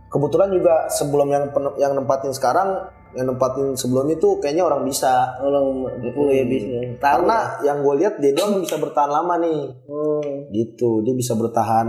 kebetulan 0.07 0.49
juga 0.51 0.85
sebelum 0.87 1.27
yang 1.27 1.43
yang 1.75 1.93
nempatin 1.93 2.29
sekarang 2.29 2.81
yang 3.13 3.25
nempatin 3.25 3.71
sebelum 3.73 4.09
itu 4.09 4.35
kayaknya 4.37 4.63
orang 4.63 4.83
bisa 4.83 5.37
Orang 5.37 5.83
puluh 6.09 6.29
ya 6.29 6.43
bisa. 6.43 6.67
Tahu. 6.67 6.99
karena 6.99 7.37
yang 7.61 7.77
gue 7.79 7.95
lihat 7.97 8.13
dia 8.17 8.31
doang 8.31 8.59
bisa 8.59 8.75
bertahan 8.75 9.07
lama 9.07 9.35
nih 9.37 9.59
Hmm. 9.85 10.49
gitu 10.49 10.99
dia 11.01 11.13
bisa 11.13 11.31
bertahan 11.33 11.87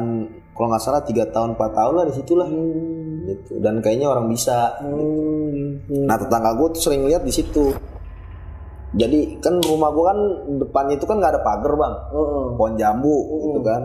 kalau 0.52 0.68
nggak 0.68 0.80
salah 0.80 1.00
tiga 1.00 1.26
tahun 1.26 1.54
4 1.54 1.70
tahun 1.70 1.92
lah 1.94 2.06
di 2.06 2.14
situ 2.14 2.32
lah 2.32 2.46
Hmm. 2.46 3.26
gitu 3.26 3.52
dan 3.58 3.78
kayaknya 3.78 4.06
orang 4.06 4.26
bisa 4.26 4.78
Hmm, 4.78 5.82
gitu. 5.82 6.04
nah 6.04 6.14
tetangga 6.14 6.54
gue 6.54 6.68
tuh 6.72 6.82
sering 6.82 7.02
lihat 7.04 7.22
di 7.22 7.30
situ 7.30 7.74
jadi 8.90 9.36
kan 9.38 9.60
rumah 9.60 9.90
gue 9.90 10.00
kan 10.02 10.18
depannya 10.58 10.96
itu 10.96 11.04
kan 11.04 11.18
nggak 11.18 11.32
ada 11.34 11.42
pagar 11.42 11.72
bang 11.74 11.94
Oh, 12.08 12.16
oh. 12.16 12.46
pohon 12.54 12.74
jambu 12.74 13.16
gitu 13.44 13.60
kan 13.60 13.82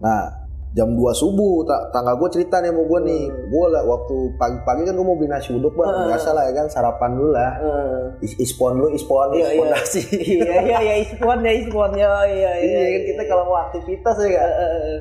nah 0.00 0.39
jam 0.70 0.86
2 0.86 1.02
subuh 1.10 1.66
ta- 1.66 1.90
tangga 1.90 2.14
gue 2.14 2.30
cerita 2.30 2.62
nih 2.62 2.70
sama 2.70 2.82
gue 2.86 3.00
nih. 3.02 3.22
Gue 3.26 3.66
lah 3.68 3.82
waktu 3.82 4.16
pagi-pagi 4.38 4.86
kan 4.86 4.94
gue 4.94 5.02
mau 5.02 5.18
beli 5.18 5.26
nasi 5.26 5.50
uduk 5.50 5.74
bang. 5.74 6.06
Biasa 6.06 6.30
lah 6.30 6.46
ya 6.46 6.52
kan 6.54 6.66
sarapan 6.70 7.10
dulu 7.18 7.30
lah. 7.34 7.52
Hmm. 7.58 8.22
Is- 8.22 8.38
ispon 8.38 8.78
dulu 8.78 8.94
ispon 8.94 9.34
Iya, 9.34 9.50
ispon 9.50 9.66
iya. 9.66 9.74
nasi. 9.74 10.02
Iya, 10.38 10.58
iya, 10.62 10.78
iya, 10.80 10.94
ispon 11.02 11.38
ya, 11.40 11.52
ispon. 11.52 11.90
Ya, 11.92 12.12
iya, 12.24 12.52
iya. 12.56 12.78
Iya 12.78 12.88
kan 12.88 13.02
kita 13.04 13.22
kalau 13.26 13.44
mau 13.44 13.58
aktivitas 13.60 14.14
ya 14.20 14.28
kan 14.30 14.50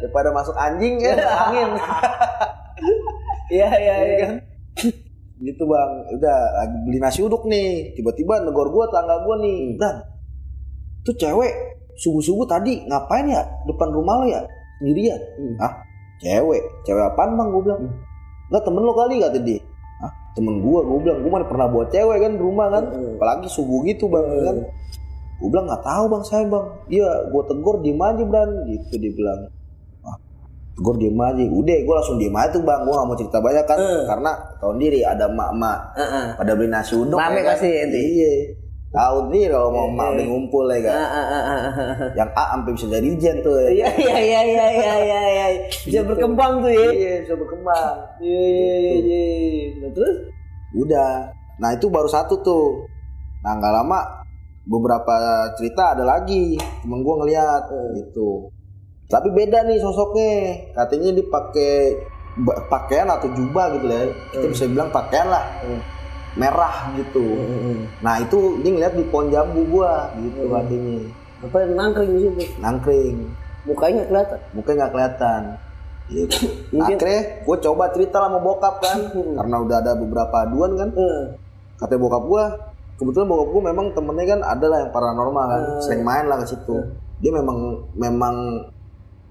daripada 0.02 0.30
masuk 0.34 0.56
anjing 0.58 0.96
kan. 1.00 1.18
angin. 1.22 1.70
Iya, 3.50 3.66
iya, 3.68 3.78
Iya 3.78 3.94
iya. 4.06 4.18
kan? 4.20 4.34
Gitu 5.46 5.64
bang. 5.64 5.92
Udah 6.14 6.38
lagi 6.56 6.78
beli 6.84 6.98
nasi 6.98 7.22
uduk 7.22 7.46
nih. 7.46 7.94
Tiba-tiba 7.94 8.42
negor 8.42 8.70
gua 8.70 8.90
tangga 8.90 9.22
gua 9.22 9.38
nih. 9.38 9.78
Dan 9.78 10.02
tuh 11.02 11.14
cewek 11.14 11.54
subuh 11.96 12.20
subuh 12.20 12.46
tadi 12.46 12.86
ngapain 12.86 13.26
ya? 13.26 13.42
Depan 13.66 13.90
rumah 13.90 14.18
lo 14.18 14.26
ya 14.26 14.42
sendirian 14.80 15.20
Hmm. 15.36 15.56
ah 15.60 15.74
cewek. 16.20 16.64
Cewek 16.84 17.04
apaan 17.06 17.36
bang? 17.36 17.48
Gua 17.48 17.62
bilang. 17.62 17.82
Nggak 18.50 18.64
temen 18.64 18.82
lo 18.82 18.94
kali 18.94 19.16
kata 19.20 19.40
dia 19.40 19.60
ah 20.00 20.12
temen 20.34 20.60
gua 20.60 20.80
gua 20.82 21.00
bilang. 21.00 21.20
Gua 21.22 21.32
mana 21.36 21.46
pernah 21.46 21.68
bawa 21.68 21.86
cewek 21.88 22.18
kan 22.18 22.32
di 22.34 22.42
rumah 22.42 22.68
kan? 22.70 22.84
Hmm. 22.90 23.16
apalagi 23.16 23.48
subuh 23.48 23.84
gitu 23.84 24.08
bang 24.08 24.24
kan? 24.26 24.58
Gua 25.38 25.48
bilang 25.52 25.66
nggak 25.68 25.84
tahu 25.84 26.04
bang 26.08 26.24
saya 26.24 26.44
bang. 26.46 26.66
Iya 26.88 27.10
gua 27.30 27.44
tegur 27.44 27.76
diem 27.80 28.00
aja 28.00 28.24
bran. 28.24 28.50
Gitu 28.66 28.94
dia 28.98 29.12
bilang. 29.14 29.40
Ah 30.02 30.18
tegur 30.74 30.96
diem 30.96 31.16
aja. 31.16 31.44
Udah 31.46 31.78
gua 31.84 31.96
langsung 32.00 32.18
diem 32.18 32.36
aja 32.36 32.50
tuh 32.52 32.64
bang. 32.64 32.80
Gua 32.84 32.94
gak 32.98 33.08
mau 33.08 33.16
cerita 33.16 33.38
banyak 33.38 33.64
kan? 33.64 33.78
Hmm. 33.78 34.04
karena 34.08 34.32
tahun 34.60 34.76
diri 34.78 35.00
ada 35.04 35.28
emak-emak 35.28 35.80
Heeh. 35.96 36.26
pada 36.36 36.52
beli 36.52 36.68
nasi 36.68 36.94
uduk 36.96 37.16
Rame 37.16 37.40
ya 37.40 37.44
kan? 37.44 37.52
pasti, 37.56 37.68
ente. 37.70 38.00
iya 38.00 38.32
tahu 38.90 39.30
nih 39.30 39.54
kalau 39.54 39.70
mau 39.70 39.86
emak 39.86 40.18
beli 40.18 40.26
ngumpul 40.26 40.66
ya 40.66 40.82
kan 40.82 40.98
yang 42.18 42.30
A 42.34 42.44
sampai 42.58 42.72
bisa 42.74 42.88
jadi 42.90 43.10
jen 43.22 43.38
tuh 43.46 43.54
ya. 43.62 43.70
Iya, 43.70 43.88
iya, 43.94 44.18
iya, 44.18 44.42
iya, 44.42 44.66
iya, 44.74 44.94
iya, 44.98 45.20
iya. 45.30 45.46
Bisa 45.70 46.02
berkembang 46.02 46.66
tuh 46.66 46.72
ya. 46.74 46.90
iya 46.90 47.14
bisa 47.22 47.34
berkembang. 47.38 47.96
Iya, 48.18 48.44
iya, 48.50 48.76
iya, 48.82 48.98
iya. 49.06 49.66
Nah, 49.86 49.92
terus? 49.94 50.16
udah. 50.74 51.12
Nah 51.62 51.70
itu 51.76 51.86
baru 51.90 52.10
satu 52.10 52.42
tuh. 52.42 52.90
Nah 53.46 53.62
nggak 53.62 53.74
lama 53.78 54.26
beberapa 54.66 55.16
cerita 55.54 55.94
ada 55.94 56.04
lagi. 56.06 56.58
Temen 56.58 57.06
gua 57.06 57.22
ngeliat 57.22 57.70
gitu. 57.94 58.50
Tapi 59.06 59.30
beda 59.34 59.70
nih 59.70 59.78
sosoknya. 59.82 60.34
Katanya 60.74 61.14
dia 61.14 61.26
pakai 61.30 61.74
ba- 62.42 62.62
pakaian 62.70 63.10
atau 63.10 63.30
jubah 63.38 63.70
gitu 63.78 63.86
ya. 63.86 64.02
Kita 64.34 64.46
bisa 64.50 64.66
bilang 64.66 64.90
pakaian 64.90 65.30
lah 65.30 65.46
merah 66.38 66.94
gitu. 66.94 67.26
Nah 68.06 68.22
itu 68.22 68.62
dia 68.62 68.72
ngeliat 68.76 68.94
di 68.94 69.06
pohon 69.10 69.34
jambu 69.34 69.62
gua 69.66 70.14
gitu 70.20 70.46
katanya 70.50 70.98
Apa 71.40 71.56
yang 71.64 71.72
nangkring 71.80 72.12
di 72.14 72.20
situ? 72.28 72.42
nangkring. 72.60 73.18
Mukanya 73.64 74.04
kelihatan. 74.06 74.40
mukanya 74.52 74.76
nggak 74.86 74.94
kelihatan. 74.94 75.42
Gitu. 76.10 76.50
Akhirnya 76.74 77.46
gue 77.46 77.58
coba 77.70 77.94
cerita 77.94 78.18
lah 78.18 78.34
sama 78.34 78.42
bokap 78.42 78.82
kan. 78.82 78.98
Karena 79.14 79.56
udah 79.62 79.78
ada 79.78 79.94
beberapa 79.94 80.36
aduan 80.42 80.74
kan. 80.74 80.90
Heeh. 80.90 81.38
katanya 81.78 82.02
bokap 82.02 82.24
gue 82.26 82.44
kebetulan 82.98 83.28
bokap 83.30 83.48
gue 83.54 83.62
memang 83.70 83.86
temennya 83.94 84.26
kan 84.26 84.42
ada 84.42 84.66
lah 84.74 84.78
yang 84.82 84.92
paranormal 84.92 85.46
kan. 85.46 85.62
Sering 85.86 86.02
main 86.02 86.26
lah 86.26 86.42
ke 86.42 86.50
situ. 86.50 86.76
Dia 87.22 87.30
memang 87.30 87.86
memang 87.94 88.36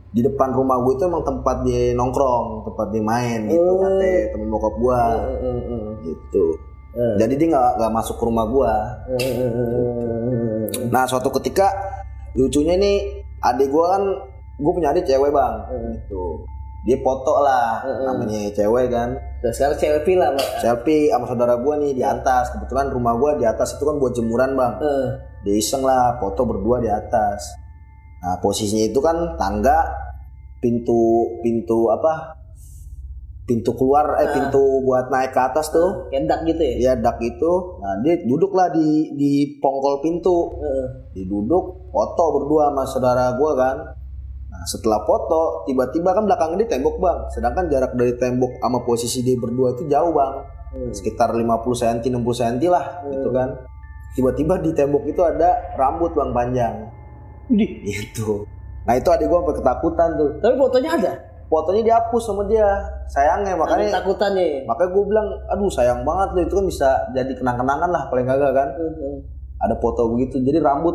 di 0.08 0.24
depan 0.24 0.54
rumah 0.54 0.80
gue 0.80 0.96
itu 0.96 1.04
emang 1.04 1.20
tempat 1.20 1.66
dia 1.68 1.92
nongkrong 1.92 2.64
tempat 2.64 2.86
dia 2.96 3.02
main 3.04 3.44
gitu 3.44 3.72
katanya 3.76 4.20
temen 4.32 4.48
bokap 4.48 4.74
gue 4.80 5.00
Heeh, 5.04 5.58
heeh. 5.68 6.54
Gitu 6.94 7.16
jadi 7.20 7.34
dia 7.36 7.48
nggak 7.52 7.70
nggak 7.78 7.92
masuk 7.92 8.16
ke 8.16 8.24
rumah 8.24 8.46
gue 8.48 8.72
Heeh. 9.20 10.88
nah 10.88 11.04
suatu 11.04 11.28
ketika 11.40 11.68
lucunya 12.38 12.74
nih 12.78 13.26
adik 13.42 13.68
gue 13.70 13.84
kan 13.84 14.02
gue 14.58 14.72
punya 14.74 14.90
adik 14.90 15.06
cewek 15.06 15.30
bang. 15.30 15.54
Gitu. 15.94 16.24
Dia 16.86 16.98
foto 17.02 17.42
lah 17.42 17.82
namanya 18.06 18.50
cewek 18.54 18.90
kan. 18.90 19.14
Terus 19.42 19.54
sekarang 19.54 19.76
cewek 19.78 20.02
pila, 20.06 20.34
Pak. 20.34 20.62
selfie 20.62 21.10
sama 21.10 21.26
saudara 21.26 21.54
gue 21.58 21.74
nih 21.86 21.92
di 21.94 22.02
atas. 22.02 22.50
Kebetulan 22.54 22.90
rumah 22.90 23.14
gue 23.18 23.42
di 23.42 23.46
atas 23.46 23.78
itu 23.78 23.84
kan 23.86 23.98
buat 23.98 24.12
jemuran 24.14 24.54
bang. 24.58 24.72
Dia 25.46 25.54
iseng 25.54 25.86
lah 25.86 26.18
foto 26.18 26.42
berdua 26.46 26.82
di 26.82 26.90
atas. 26.90 27.54
Nah 28.18 28.38
posisinya 28.42 28.90
itu 28.90 28.98
kan 28.98 29.38
tangga 29.38 29.78
pintu 30.58 31.38
pintu 31.38 31.86
apa 31.86 32.34
pintu 33.48 33.72
keluar 33.72 34.20
eh 34.20 34.28
pintu 34.36 34.84
buat 34.84 35.08
naik 35.08 35.32
ke 35.32 35.40
atas 35.40 35.72
tuh. 35.72 36.12
Kendak 36.12 36.44
gitu 36.44 36.60
ya? 36.60 36.92
ya 36.92 36.92
dak 37.00 37.16
itu. 37.24 37.80
Nah 37.80 37.96
dia 38.04 38.20
duduklah 38.28 38.68
di 38.68 39.16
di 39.16 39.56
pongkol 39.56 40.04
pintu. 40.04 40.60
Heeh. 40.60 40.86
dia 41.16 41.24
duduk 41.24 41.88
foto 41.88 42.24
berdua 42.36 42.68
sama 42.68 42.84
saudara 42.84 43.32
gue 43.32 43.52
kan. 43.56 43.76
Nah 44.52 44.62
setelah 44.68 45.00
foto 45.08 45.64
tiba-tiba 45.64 46.12
kan 46.12 46.28
belakangnya 46.28 46.68
dia 46.68 46.76
tembok 46.76 47.00
bang. 47.00 47.18
Sedangkan 47.32 47.72
jarak 47.72 47.96
dari 47.96 48.12
tembok 48.20 48.60
sama 48.60 48.84
posisi 48.84 49.24
dia 49.24 49.40
berdua 49.40 49.72
itu 49.72 49.88
jauh 49.88 50.12
bang. 50.12 50.34
Hmm. 50.68 50.92
sekitar 50.92 51.32
50 51.32 51.48
cm 51.64 52.20
60 52.20 52.20
cm 52.20 52.68
lah 52.68 53.00
gitu 53.08 53.32
kan. 53.32 53.56
Tiba-tiba 54.12 54.60
di 54.60 54.76
tembok 54.76 55.08
itu 55.08 55.24
ada 55.24 55.72
rambut 55.80 56.12
bang 56.12 56.30
panjang. 56.36 56.74
Widih. 57.48 57.80
gitu. 57.88 58.44
Nah 58.84 58.92
itu 58.96 59.08
adik 59.08 59.32
gue 59.32 59.38
sampai 59.40 59.56
ketakutan 59.56 60.08
tuh. 60.20 60.30
Tapi 60.44 60.54
fotonya 60.60 60.90
ada. 61.00 61.12
Fotonya 61.48 61.82
dihapus 61.84 62.22
sama 62.22 62.44
dia 62.44 62.68
sayangnya 63.08 63.56
Ada 63.56 63.60
makanya 63.60 63.86
takutannya 63.98 64.44
ya? 64.44 64.58
makanya 64.68 64.90
gue 64.92 65.04
bilang 65.08 65.28
aduh 65.48 65.72
sayang 65.72 66.00
banget 66.04 66.28
loh 66.36 66.42
itu 66.44 66.54
kan 66.54 66.66
bisa 66.68 66.88
jadi 67.10 67.32
kenang-kenangan 67.34 67.88
lah 67.88 68.02
paling 68.08 68.24
kagak 68.24 68.52
kan 68.52 68.68
Heeh. 68.76 69.16
ada 69.58 69.74
foto 69.80 70.12
begitu 70.12 70.38
jadi 70.40 70.60
rambut 70.60 70.94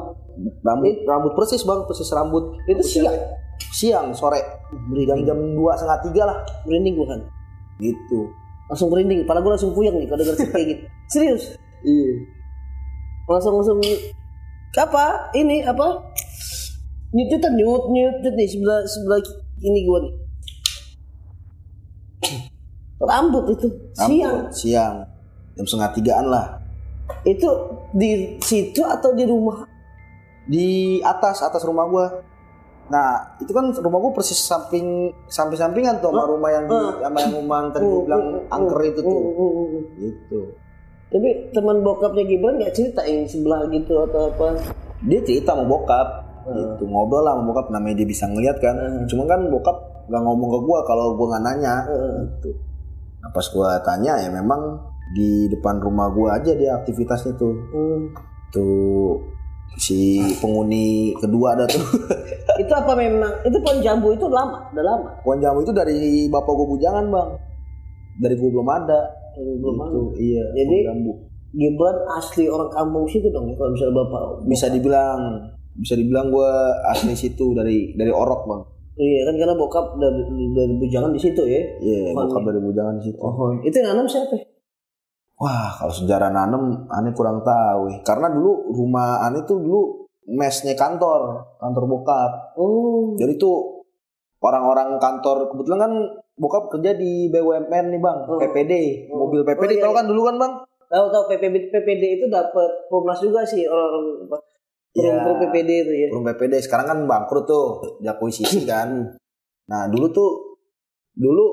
rambut 0.61 0.93
rambut 1.03 1.31
persis 1.33 1.61
bang 1.61 1.81
persis 1.83 2.09
rambut 2.09 2.53
Itu 2.63 2.77
Rambut 2.77 2.85
siang? 2.85 3.13
cewek. 3.13 3.21
siang 3.73 4.07
sore 4.13 4.41
jam 5.03 5.19
jam 5.21 5.37
dua 5.53 5.73
setengah 5.73 5.99
tiga 6.01 6.23
lah 6.25 6.37
Merinding 6.63 6.93
gua 6.95 7.07
kan. 7.13 7.19
gitu 7.77 8.29
Langsung 8.71 8.89
merinding. 8.89 9.27
Kepala 9.27 9.43
gua 9.43 9.53
langsung 9.53 9.75
puyeng 9.75 9.93
nih 9.93 10.07
kalau 10.07 10.23
denger 10.23 10.35
kayak 10.49 10.65
gitu. 10.73 10.83
Serius. 11.13 11.43
iya 11.83 12.13
langsung 13.25 13.53
langsung 13.55 13.77
apa 14.73 15.05
ini 15.33 15.61
apa 15.61 16.01
nyut 17.13 17.27
nyut 17.29 17.43
nyut 17.53 17.83
nyut 18.19 18.33
nih 18.33 18.47
sebelah 18.49 18.81
sebelah 18.83 19.19
ini 19.61 19.79
gua 19.85 20.01
nih 20.01 20.13
rambut 23.05 23.45
itu. 23.53 23.67
Siang. 23.95 24.49
siang. 24.49 24.95
Jam 25.53 25.65
setengah 25.69 25.91
tigaan 25.93 26.27
lah. 26.27 26.63
Itu 27.23 27.49
di 27.93 28.39
situ 28.41 28.81
atau 28.81 29.13
di 29.13 29.23
rumah? 29.27 29.67
Di 30.49 30.99
atas 31.03 31.43
atas 31.45 31.63
rumah 31.63 31.85
gua. 31.87 32.07
Nah 32.91 33.37
itu 33.39 33.51
kan 33.53 33.71
rumah 33.71 33.99
gua 34.01 34.11
persis 34.11 34.39
samping 34.43 35.13
samping 35.31 35.55
sampingan 35.55 36.03
tuh 36.03 36.11
sama 36.11 36.27
rumah 36.27 36.49
yang 36.51 36.65
di 36.67 36.75
sama 36.99 37.17
yang 37.23 37.33
rumah 37.39 37.57
yang 37.63 37.69
tadi 37.71 37.85
gua 37.85 38.01
bilang 38.03 38.23
angker 38.51 38.79
itu 38.91 38.99
tuh. 38.99 39.19
gitu. 40.01 40.39
Tapi 41.13 41.29
teman 41.53 41.85
bokapnya 41.85 42.23
Gibran 42.25 42.57
nggak 42.57 42.73
cerita 42.73 43.05
yang 43.05 43.29
sebelah 43.29 43.61
gitu 43.69 43.93
atau 44.09 44.33
apa? 44.33 44.57
Dia 45.05 45.19
cerita 45.21 45.53
sama 45.53 45.69
bokap. 45.69 46.07
Gitu. 46.43 46.83
Ngobrol 46.89 47.23
lah 47.23 47.39
sama 47.39 47.43
bokap 47.53 47.67
namanya 47.71 48.03
dia 48.03 48.07
bisa 48.09 48.25
ngeliat 48.27 48.57
kan. 48.59 48.75
Hmm. 48.75 49.05
Cuma 49.07 49.23
kan 49.29 49.47
bokap 49.47 49.77
gak 50.11 50.19
ngomong 50.19 50.49
ke 50.51 50.59
gua 50.67 50.79
kalau 50.83 51.15
gua 51.15 51.37
nggak 51.37 51.43
nanya. 51.45 51.75
Heeh. 51.87 52.15
Gitu. 52.41 52.51
Nah 53.23 53.31
pas 53.31 53.45
gua 53.49 53.79
tanya 53.79 54.19
ya 54.19 54.27
memang 54.27 54.83
di 55.15 55.47
depan 55.47 55.79
rumah 55.79 56.11
gua 56.11 56.35
aja 56.37 56.51
dia 56.51 56.75
aktivitasnya 56.75 57.39
tuh. 57.39 57.55
Hmm. 57.71 58.01
Tuh 58.51 59.17
si 59.79 60.21
penghuni 60.37 61.15
kedua 61.17 61.55
ada 61.57 61.65
tuh. 61.65 61.81
Itu 62.61 62.69
apa 62.69 62.93
memang? 62.93 63.41
Itu 63.47 63.57
pohon 63.65 63.81
jambu 63.81 64.13
itu 64.13 64.29
lama, 64.29 64.69
udah 64.69 64.85
lama. 64.85 65.09
Pohon 65.25 65.41
jambu 65.41 65.65
itu 65.65 65.73
dari 65.73 66.29
bapak 66.29 66.53
gua 66.53 66.67
bujangan 66.69 67.05
bang. 67.09 67.29
Dari 68.21 68.35
gua 68.37 68.49
belum 68.53 68.69
ada. 68.69 69.01
Belum 69.33 69.75
Gitu, 69.81 70.01
Iya. 70.21 70.43
Jadi- 70.53 70.85
jambu. 70.85 71.11
Gibran 71.53 71.97
asli 72.17 72.49
orang 72.49 72.69
kampung 72.73 73.05
situ 73.05 73.29
dong 73.29 73.45
ya, 73.45 73.53
kalau 73.57 73.73
misalnya 73.73 74.01
bapak. 74.01 74.21
Bisa 74.45 74.73
dibilang 74.73 75.19
bisa 75.73 75.93
dibilang 75.97 76.29
gua 76.29 76.49
asli 76.89 77.13
situ 77.13 77.53
dari 77.57 77.93
dari 77.97 78.09
orok 78.13 78.41
bang. 78.45 78.61
Iya 78.93 79.19
kan 79.25 79.35
karena 79.35 79.55
bokap 79.57 79.97
dari, 79.97 80.21
dari 80.53 80.73
bujangan 80.77 81.09
di 81.09 81.21
situ 81.21 81.41
ya. 81.43 81.61
Iya, 81.81 82.13
Pohon 82.13 82.29
bokap 82.29 82.43
dari 82.45 82.59
bujangan 82.61 82.93
di 83.01 83.03
situ. 83.09 83.17
Pohon. 83.17 83.53
Itu 83.65 83.75
yang 83.81 83.87
nanam 83.93 84.05
siapa? 84.05 84.35
Wah, 85.41 85.73
kalau 85.73 85.89
sejarah 85.89 86.29
nanem 86.29 86.85
aneh 86.87 87.11
kurang 87.11 87.41
tahu. 87.41 87.89
ya. 87.89 87.97
Karena 88.05 88.29
dulu 88.29 88.69
rumah 88.69 89.25
aneh 89.25 89.41
tuh 89.43 89.57
dulu 89.57 90.05
mesnya 90.29 90.77
kantor, 90.77 91.41
kantor 91.57 91.83
bokap. 91.89 92.31
Oh. 92.55 93.17
Jadi 93.17 93.33
tuh 93.35 93.81
orang-orang 94.39 95.01
kantor 95.01 95.49
kebetulan 95.49 95.79
kan 95.81 95.93
bokap 96.33 96.69
kerja 96.69 96.93
di 96.93 97.27
BUMN 97.27 97.85
nih 97.93 97.99
bang, 97.99 98.17
Oh. 98.29 98.37
PPD, 98.37 98.73
Oh. 99.09 99.25
mobil 99.25 99.41
PPD 99.41 99.73
Oh, 99.73 99.77
iya, 99.77 99.83
tau 99.83 99.93
kan 99.93 100.05
dulu 100.05 100.21
kan 100.23 100.35
bang? 100.37 100.53
Tahu 100.85 101.05
tahu 101.09 101.23
PPD 101.27 101.73
PPD 101.73 102.03
itu 102.21 102.25
dapat 102.29 102.69
Promnas 102.85 103.17
juga 103.17 103.41
sih 103.41 103.65
orang-orang 103.65 104.29
apa? 104.93 105.01
Iya. 105.01 105.13
Perum 105.25 105.37
PPD 105.41 105.69
itu 105.81 105.93
ya. 105.97 106.07
Rumah 106.13 106.33
PPD 106.37 106.53
sekarang 106.61 106.85
kan 106.85 106.99
bangkrut 107.09 107.45
tuh, 107.49 107.65
diakuisisi 107.99 108.61
kan. 108.71 109.17
Nah 109.69 109.81
dulu 109.89 110.07
tuh 110.13 110.29
dulu 111.13 111.45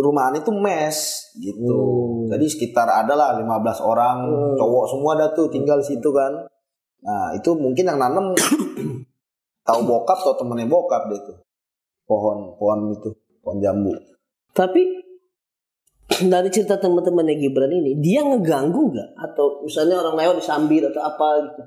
rumah 0.00 0.32
aneh 0.32 0.40
tuh 0.40 0.56
mes 0.56 0.96
gitu. 1.38 1.70
Hmm. 1.70 2.26
Jadi 2.32 2.46
sekitar 2.48 2.88
ada 2.88 3.14
lah 3.14 3.36
15 3.38 3.46
orang 3.84 4.16
Hmm. 4.26 4.54
cowok 4.56 4.84
semua 4.90 5.10
ada 5.14 5.26
tuh 5.30 5.46
tinggal 5.52 5.78
situ 5.84 6.10
kan. 6.10 6.48
Nah 7.06 7.36
itu 7.36 7.54
mungkin 7.54 7.84
yang 7.86 7.98
nanam 8.00 8.34
tahu 9.68 9.80
bokap 9.86 10.18
atau 10.18 10.34
temennya 10.34 10.66
bokap 10.66 11.06
deh 11.12 11.20
tuh 11.22 11.38
pohon 12.08 12.58
pohon 12.58 12.90
itu 12.90 13.14
pohon 13.44 13.62
jambu. 13.62 13.94
Tapi 14.50 14.82
dari 16.10 16.50
cerita 16.50 16.74
teman-temannya 16.74 17.38
Gibran 17.38 17.70
ini, 17.70 17.94
dia 18.02 18.26
ngeganggu 18.26 18.90
nggak? 18.92 19.10
Atau 19.14 19.62
misalnya 19.62 20.02
orang 20.02 20.18
lewat 20.18 20.36
disambit 20.42 20.82
atau 20.84 21.00
apa 21.06 21.28
gitu? 21.46 21.62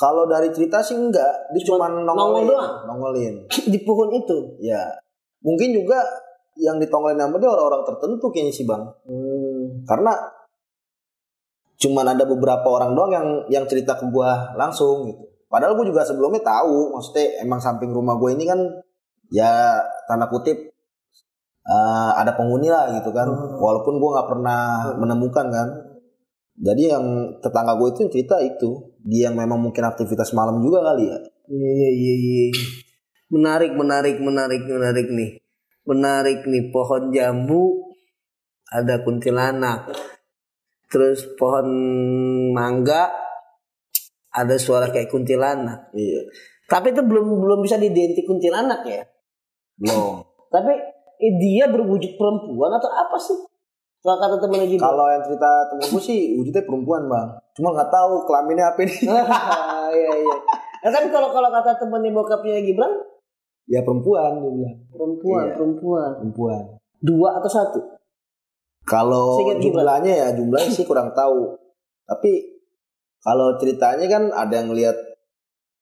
Kalau 0.00 0.24
dari 0.24 0.48
cerita 0.48 0.80
sih 0.80 0.96
enggak, 0.96 1.52
dia 1.52 1.60
Cuma 1.68 1.84
cuma 1.84 2.00
nongol 2.08 2.40
nongolin, 2.40 2.48
doang? 2.48 2.72
nongolin. 2.88 3.34
Di 3.76 3.78
pohon 3.84 4.08
itu. 4.16 4.56
Ya 4.64 4.80
mungkin 5.40 5.76
juga 5.76 6.00
yang 6.56 6.76
ditongolin 6.76 7.16
sama 7.16 7.36
dia 7.36 7.48
orang-orang 7.48 7.84
tertentu 7.84 8.26
kayaknya 8.28 8.52
sih 8.52 8.64
bang. 8.64 8.82
Hmm. 9.08 9.80
karena 9.88 10.12
cuman 11.80 12.12
ada 12.12 12.28
beberapa 12.28 12.68
orang 12.68 12.92
doang 12.92 13.12
yang 13.12 13.26
yang 13.48 13.64
cerita 13.64 13.96
ke 13.96 14.04
gua 14.12 14.52
langsung 14.52 15.08
gitu 15.08 15.24
padahal 15.48 15.72
gua 15.72 15.86
juga 15.88 16.04
sebelumnya 16.04 16.44
tahu 16.44 16.92
maksudnya 16.92 17.40
emang 17.40 17.56
samping 17.56 17.88
rumah 17.88 18.20
gue 18.20 18.36
ini 18.36 18.44
kan 18.44 18.60
ya 19.32 19.80
tanda 20.04 20.28
kutip 20.28 20.68
eh, 21.64 22.10
ada 22.20 22.36
penghuni 22.36 22.68
lah 22.68 22.92
gitu 22.92 23.08
kan 23.10 23.24
Hmm. 23.32 23.56
walaupun 23.56 23.96
gua 23.96 24.20
nggak 24.20 24.28
pernah 24.28 24.60
menemukan 25.00 25.46
kan 25.48 25.68
jadi 26.60 27.00
yang 27.00 27.04
tetangga 27.40 27.72
gue 27.80 27.88
itu 27.96 28.12
cerita 28.12 28.36
itu 28.44 28.89
dia 29.04 29.28
yang 29.30 29.36
memang 29.36 29.60
mungkin 29.60 29.84
aktivitas 29.86 30.32
malam 30.36 30.60
juga 30.60 30.84
kali 30.84 31.08
ya 31.08 31.18
Iya 31.50 31.66
iya 31.74 31.90
iya. 31.90 32.14
iya. 32.14 32.46
Menarik 33.34 33.74
menarik 33.74 34.16
menarik 34.22 34.62
menarik 34.70 35.08
nih. 35.10 35.30
Menarik 35.82 36.46
nih 36.46 36.70
pohon 36.70 37.10
jambu 37.10 37.90
ada 38.70 39.02
kuntilanak. 39.02 39.90
Terus 40.86 41.26
pohon 41.34 41.66
mangga 42.54 43.10
ada 44.30 44.54
suara 44.62 44.94
kayak 44.94 45.10
kuntilanak. 45.10 45.90
iya 45.98 46.22
Tapi 46.70 46.94
itu 46.94 47.02
belum 47.02 47.42
belum 47.42 47.66
bisa 47.66 47.82
diidentik 47.82 48.30
kuntilanak 48.30 48.86
ya. 48.86 49.02
belum 49.74 50.22
Tapi 50.54 50.72
eh, 51.18 51.34
dia 51.42 51.66
berwujud 51.66 52.14
perempuan 52.14 52.78
atau 52.78 52.90
apa 52.94 53.18
sih? 53.18 53.38
Kalau 54.00 54.16
kata 54.16 54.36
temen 54.40 54.64
lagi. 54.64 54.76
kalau 54.80 55.04
yang 55.06 55.20
cerita 55.20 55.50
temen 55.68 55.84
gue 55.84 56.00
sih 56.00 56.32
wujudnya 56.32 56.64
perempuan 56.64 57.04
bang 57.04 57.28
cuma 57.52 57.76
nggak 57.76 57.92
tahu 57.92 58.24
kelaminnya 58.24 58.72
apa 58.72 58.80
ini 58.80 58.96
Iya 59.90 60.12
iya. 60.24 60.36
Nah, 60.80 60.90
tapi 60.90 61.12
kalau 61.12 61.28
kalau 61.28 61.52
kata 61.52 61.76
temennya 61.76 62.08
bokapnya 62.10 62.64
Gibran, 62.64 62.88
ya 63.68 63.84
perempuan 63.84 64.40
dia 64.40 64.48
bilang 64.48 64.76
perempuan, 64.88 65.44
Iya. 65.44 65.54
perempuan. 65.58 66.10
perempuan 66.16 66.62
Dua 67.00 67.36
atau 67.36 67.50
satu? 67.50 67.80
Kalau 68.82 69.36
jumlahnya 69.60 70.12
ya 70.16 70.28
jumlahnya 70.32 70.72
sih 70.72 70.84
kurang 70.84 71.12
tahu. 71.12 71.52
Tapi 72.08 72.32
kalau 73.20 73.60
ceritanya 73.60 74.08
kan 74.08 74.22
ada 74.32 74.64
yang 74.64 74.72
lihat 74.72 74.96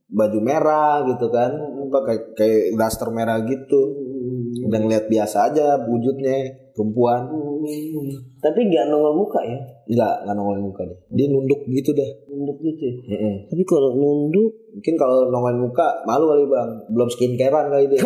baju 0.09 0.39
merah 0.41 1.07
gitu 1.07 1.31
kan, 1.31 1.55
apa 1.55 1.99
kayak 2.03 2.23
kayak 2.35 2.75
daster 2.75 3.09
merah 3.11 3.39
gitu. 3.47 3.95
Ada 4.67 4.75
yang 4.81 4.87
lihat 4.91 5.05
biasa 5.07 5.37
aja 5.53 5.67
wujudnya 5.87 6.37
perempuan. 6.79 7.27
Tapi 8.39 8.61
nggak 8.71 8.87
nongol 8.87 9.15
muka 9.19 9.43
ya, 9.43 9.59
Enggak, 9.91 10.15
enggak 10.23 10.35
nongolin 10.39 10.63
muka 10.63 10.83
deh. 10.87 10.99
Dia 11.11 11.27
nunduk 11.27 11.61
gitu 11.67 11.91
dah. 11.91 12.11
nunduk 12.31 12.59
gitu. 12.63 12.83
ya. 12.87 12.95
Mm-mm. 13.19 13.35
Tapi 13.51 13.63
kalau 13.67 13.91
nunduk, 13.99 14.51
Mungkin 14.79 14.95
kalau 14.95 15.27
nongolin 15.27 15.59
muka 15.59 16.07
malu 16.07 16.31
kali 16.31 16.45
bang, 16.47 16.71
belum 16.95 17.09
skincarean 17.11 17.67
kali 17.67 17.85
dia. 17.91 18.01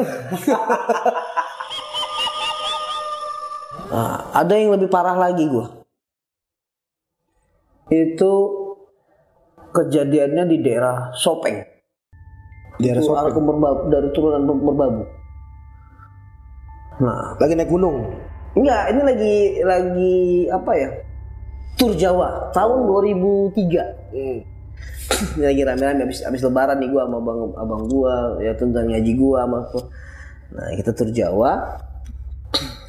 nah, 3.92 4.24
ada 4.40 4.54
yang 4.56 4.72
lebih 4.72 4.88
parah 4.88 5.20
lagi 5.20 5.44
gua. 5.52 5.84
Itu 7.92 8.32
kejadiannya 9.76 10.48
di 10.48 10.56
daerah 10.64 11.12
Sopeng. 11.12 11.60
Daerah 12.80 13.04
Sopeng. 13.04 13.36
dari 13.92 14.08
turunan 14.16 14.48
Merbabu. 14.48 15.21
Nah, 17.02 17.34
Lagi 17.36 17.58
naik 17.58 17.66
gunung. 17.66 18.14
enggak, 18.54 18.94
ini 18.94 19.00
lagi 19.02 19.36
lagi 19.64 20.14
apa 20.52 20.72
ya? 20.76 20.90
Tur 21.74 21.92
Jawa 21.98 22.52
tahun 22.52 22.84
2003. 22.86 24.12
Ini 24.12 25.42
lagi 25.42 25.62
rame-rame 25.66 26.04
habis 26.04 26.20
habis 26.22 26.44
lebaran 26.44 26.78
nih 26.78 26.88
gua 26.92 27.08
sama 27.08 27.18
abang 27.18 27.40
abang 27.58 27.82
gua 27.88 28.36
ya 28.38 28.52
tentang 28.54 28.86
ngaji 28.86 29.12
gua 29.16 29.48
sama 29.48 29.58
apa. 29.66 29.80
Nah, 30.52 30.68
kita 30.78 30.90
tur 30.92 31.08
Jawa. 31.10 31.52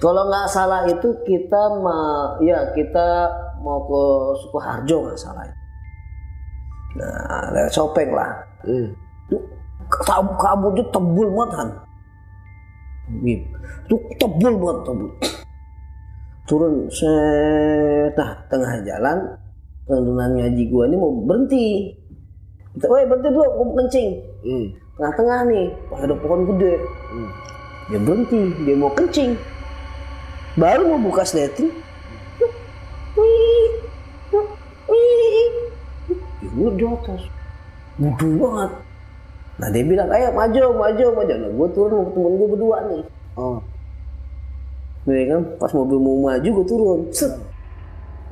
Kalau 0.04 0.28
nggak 0.28 0.48
salah 0.52 0.84
itu 0.84 1.10
kita 1.24 1.80
ma 1.80 1.98
ya 2.44 2.76
kita 2.76 3.32
mau 3.64 3.80
ke 3.88 4.04
Sukoharjo 4.44 5.08
nggak 5.08 5.20
salah. 5.20 5.48
Nah, 7.00 7.50
lewat 7.56 7.72
Sopeng 7.72 8.12
lah. 8.12 8.30
Hmm. 8.68 8.92
Kabut 9.88 10.36
kabutnya 10.38 10.84
tebul 10.92 11.32
banget 11.32 11.50
kan. 11.56 11.70
Gitu. 13.12 13.48
Itu 13.88 13.96
tebul 14.20 14.54
banget 14.60 14.78
tebul. 14.88 15.10
Turun 16.44 16.74
set, 16.92 18.12
nah 18.20 18.36
tengah 18.52 18.84
jalan 18.84 19.18
teman 19.84 20.32
ngaji 20.40 20.64
gua 20.72 20.88
ini 20.88 20.96
mau 20.96 21.12
berhenti. 21.24 21.92
Woi 22.84 23.04
berhenti 23.08 23.30
dulu, 23.32 23.48
gua 23.48 23.64
mau 23.64 23.76
kencing. 23.84 24.10
Hmm. 24.44 24.66
Tengah-tengah 24.94 25.40
nih, 25.50 25.66
ada 25.96 26.14
pohon 26.20 26.42
gede. 26.54 26.74
Hmm. 27.12 27.30
Dia 27.92 28.00
berhenti, 28.00 28.42
dia 28.64 28.76
mau 28.76 28.92
kencing. 28.96 29.36
Baru 30.54 30.86
mau 30.94 31.02
buka 31.02 31.26
sleting. 31.26 31.72
Wih, 33.14 33.68
wih, 34.90 35.48
Gue 36.54 36.70
di 36.78 36.86
atas. 36.86 37.22
Gede 37.98 38.30
banget. 38.38 38.72
Nah 39.62 39.68
dia 39.70 39.84
bilang, 39.86 40.10
ayo 40.10 40.34
maju, 40.34 40.64
maju, 40.74 41.06
maju. 41.14 41.34
Nah 41.38 41.50
gue 41.54 41.68
turun 41.78 42.02
sama 42.02 42.10
temen 42.14 42.32
gue 42.40 42.48
berdua 42.50 42.78
nih. 42.90 43.04
Oh. 43.38 43.58
Nih 45.06 45.24
kan, 45.30 45.42
pas 45.62 45.72
mobil 45.76 45.98
mau 46.02 46.18
maju 46.26 46.50
gue 46.50 46.68
turun. 46.68 47.00
Set. 47.14 47.34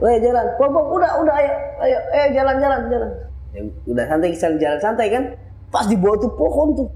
Ayo 0.01 0.17
jalan, 0.17 0.45
bang, 0.57 0.87
udah, 0.97 1.11
udah, 1.21 1.35
ayo, 1.37 1.53
ayo, 1.85 1.97
ayo 2.09 2.27
jalan, 2.33 2.55
jalan, 2.57 2.81
jalan. 2.89 3.11
Ya, 3.53 3.61
udah 3.85 4.05
santai, 4.09 4.33
jalan, 4.33 4.57
jalan 4.57 4.79
santai 4.81 5.07
kan. 5.13 5.23
Pas 5.69 5.85
di 5.85 5.95
bawah 5.95 6.17
tuh 6.17 6.31
pohon 6.33 6.67
tuh. 6.73 6.89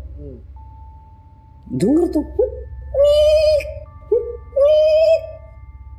Dengar 1.70 2.10
tuh. 2.10 2.26
Wih, 2.96 3.62
wih. 4.58 5.18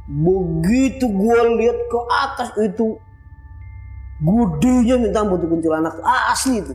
Begitu 0.06 1.06
gue 1.10 1.38
lihat 1.58 1.78
ke 1.90 2.00
atas 2.10 2.50
itu 2.62 2.94
Gudenya 4.16 4.96
minta 4.96 5.20
ampun 5.20 5.36
tuh 5.36 5.48
kuntilanak 5.50 6.00
asli 6.32 6.64
itu. 6.64 6.72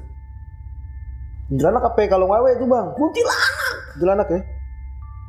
Kuntilanak 1.51 1.83
apa 1.83 1.99
ya? 1.99 2.07
Kalau 2.07 2.31
ngewe 2.31 2.49
itu 2.55 2.63
bang? 2.63 2.87
Kuntilanak 2.95 3.67
Kuntilanak 3.91 4.29
ya? 4.31 4.41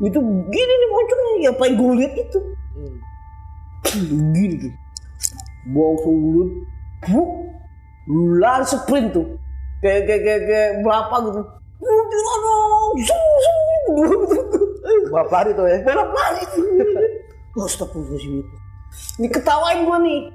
itu 0.02 0.18
gini 0.50 0.72
nih 0.82 0.88
munculnya 0.90 1.32
ya 1.46 1.50
apa 1.54 1.62
yang 1.62 1.74
gue 1.78 1.90
lihat 2.02 2.12
itu? 2.18 2.38
Gini 4.35 4.54
tuh. 4.58 4.72
Gua 5.70 5.94
langsung 5.94 6.16
lihat, 6.18 6.50
buk, 7.06 7.30
lari 8.42 8.66
sprint 8.66 9.08
tuh. 9.14 9.26
kayak 9.82 10.06
kayak 10.11 10.22
kayak, 10.22 10.42
kayak 10.46 10.70
berapa 10.82 11.14
gitu. 11.26 11.42
Berapa 15.11 15.35
hari 15.35 15.50
tuh 15.54 15.66
ya? 15.70 15.78
balap 15.87 16.11
lari 16.11 16.42
Astagfirullahaladzim. 17.52 18.42
Ini 19.22 19.28
ketawain 19.30 19.87
gua 19.87 19.98
nih. 20.02 20.35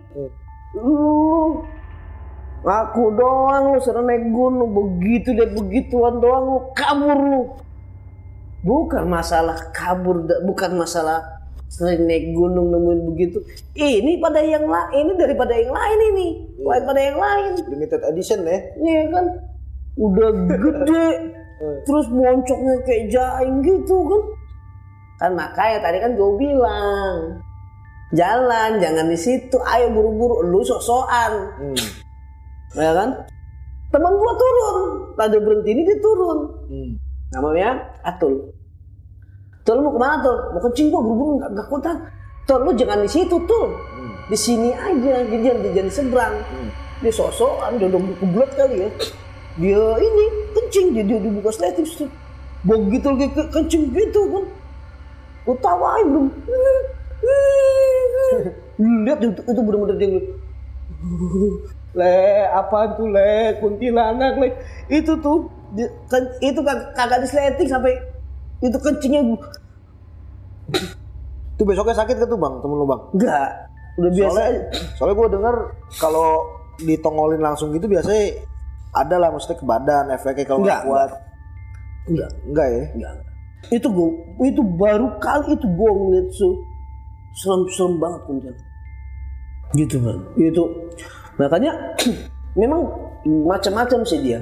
Lu 0.79 1.63
aku 2.65 3.13
doang 3.13 3.75
lu 3.75 3.79
sering 3.81 4.05
naik 4.07 4.25
gunung. 4.31 4.71
Begitu 4.73 5.33
lihat 5.37 5.51
begituan 5.53 6.17
doang 6.23 6.43
lu 6.47 6.59
kabur 6.73 7.19
lu. 7.19 7.43
Bukan 8.65 9.05
masalah 9.05 9.69
kabur 9.71 10.25
bukan 10.43 10.75
masalah 10.75 11.37
sering 11.67 12.07
naik 12.07 12.31
gunung 12.31 12.71
nemuin 12.71 13.01
begitu. 13.13 13.37
Ini 13.75 14.17
pada 14.23 14.39
yang 14.39 14.65
lain 14.65 15.03
ini 15.03 15.13
daripada 15.19 15.53
yang 15.53 15.71
lain 15.71 15.99
ini. 16.15 16.27
Daripada 16.57 16.99
yang 16.99 17.17
lain. 17.19 17.51
Limited 17.67 18.01
edition 18.07 18.39
ya? 18.47 18.59
Iya 18.79 19.01
kan? 19.11 19.25
Udah 19.99 20.29
gede. 20.47 21.07
Terus 21.85 22.07
moncoknya 22.13 22.73
kayak 22.85 23.03
jaing 23.11 23.65
gitu 23.65 23.97
kan. 24.05 24.23
Kan 25.17 25.31
makanya 25.33 25.89
tadi 25.89 25.97
kan 25.97 26.13
gue 26.13 26.31
bilang 26.37 27.41
jalan 28.13 28.77
jangan 28.77 29.05
di 29.09 29.17
situ. 29.19 29.57
Ayo 29.65 29.91
buru-buru 29.91 30.45
lu 30.47 30.61
sok-sokan. 30.63 31.33
Hmm. 31.57 32.06
Ya 32.77 32.91
kan? 32.93 33.09
Teman 33.89 34.13
gua 34.13 34.33
turun. 34.37 34.77
Tadi 35.17 35.37
berhenti 35.41 35.69
ini 35.73 35.81
dia 35.83 35.97
turun. 35.99 36.39
Hmm. 36.69 36.91
namanya 37.27 37.75
Atul. 38.07 38.55
Tul 39.67 39.83
mau 39.83 39.91
ke 39.91 39.99
mana 39.99 40.23
Tul? 40.23 40.37
Mau 40.55 40.61
kencing 40.63 40.87
gua 40.93 41.01
buru-buru 41.03 41.31
nggak 41.43 41.49
nggak 41.57 41.67
kuat 41.67 41.83
Tul 42.47 42.59
lu 42.63 42.71
jangan 42.77 43.03
di 43.03 43.09
situ 43.11 43.35
Tul 43.43 43.69
di 44.27 44.35
sini 44.35 44.75
aja 44.75 45.23
jadi 45.23 45.39
jangan 45.39 45.71
jangan 45.75 45.91
seberang. 45.91 46.35
Dia 46.99 47.11
sosokan 47.13 47.79
dia 47.79 47.87
udah 47.87 48.01
kebelet 48.19 48.51
kali 48.55 48.75
ya. 48.83 48.89
Dia 49.57 49.83
ini 49.99 50.25
kencing 50.55 50.87
dia 50.95 51.03
dia 51.03 51.17
dibuka 51.19 51.51
sleting 51.51 51.87
tuh 51.87 52.09
begitu 52.67 53.07
lagi 53.07 53.27
ke, 53.31 53.43
kencing 53.53 53.83
gitu 53.95 54.21
kan. 54.31 54.43
Gua 55.47 55.55
tawain 55.63 56.05
belum 56.11 56.27
lihat 59.07 59.19
itu, 59.23 59.41
itu 59.41 59.61
bener-bener 59.63 59.95
dia. 59.97 60.19
Le 61.97 62.17
apaan 62.47 62.93
tuh 62.93 63.09
le 63.09 63.57
kuntilanak 63.57 64.37
le. 64.37 64.47
Itu 64.87 65.17
tuh 65.17 65.49
di- 65.73 65.89
kan, 66.07 66.21
itu 66.39 66.61
kag- 66.61 66.93
kagak 66.93 67.25
disleting 67.25 67.67
sampai 67.67 67.97
itu 68.61 68.77
kencingnya 68.77 69.21
Itu 71.57 71.63
besoknya 71.65 71.97
sakit 71.97 72.21
gak 72.21 72.29
tuh 72.29 72.37
bang, 72.37 72.53
temen 72.61 72.77
lu 72.77 72.85
bang? 72.85 73.01
enggak 73.17 73.49
udah 73.97 74.11
biasa 74.13 74.29
Soalnya, 74.29 74.61
soalnya 74.93 75.15
gue 75.17 75.27
denger 75.33 75.55
kalau 75.97 76.27
ditongolin 76.77 77.41
langsung 77.41 77.73
gitu 77.73 77.89
biasanya 77.89 78.45
ada 78.93 79.17
lah 79.17 79.33
maksudnya 79.33 79.57
ke 79.57 79.65
badan 79.65 80.05
efeknya 80.13 80.45
kalau 80.45 80.61
nggak 80.61 80.85
kuat. 80.85 81.09
enggak. 82.05 82.29
Enggak 82.45 82.67
ya? 82.69 82.83
enggak. 82.93 83.13
Itu 83.73 83.87
gua 83.89 84.09
itu 84.45 84.61
baru 84.61 85.17
kali 85.17 85.57
itu 85.57 85.67
gua 85.73 85.91
ngeliat 85.91 86.29
su 86.29 86.47
serem-serem 87.35 87.97
banget 87.97 88.21
kuntilanak. 88.29 88.65
Gitu 89.73 89.97
kan 89.99 90.17
itu 90.37 90.63
makanya 91.37 91.73
memang 92.59 92.85
macam-macam 93.25 94.01
sih 94.05 94.21
dia. 94.21 94.41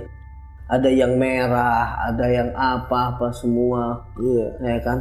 Ada 0.66 0.90
yang 0.90 1.22
merah 1.22 2.10
ada 2.10 2.26
yang 2.26 2.50
apa 2.58 3.14
apa 3.14 3.30
semua. 3.36 4.02
Iya. 4.18 4.48
ya 4.66 4.80
kan? 4.82 4.98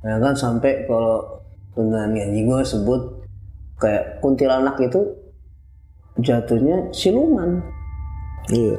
Ya 0.00 0.16
kan? 0.16 0.32
Sampai 0.32 0.88
kalau 0.88 1.42
dengan 1.76 2.16
nyanyi 2.16 2.48
gue 2.48 2.60
sebut 2.64 3.02
kayak 3.76 4.24
kuntilanak 4.24 4.80
itu 4.80 5.04
jatuhnya 6.18 6.88
siluman. 6.96 7.60
Iya. 8.48 8.76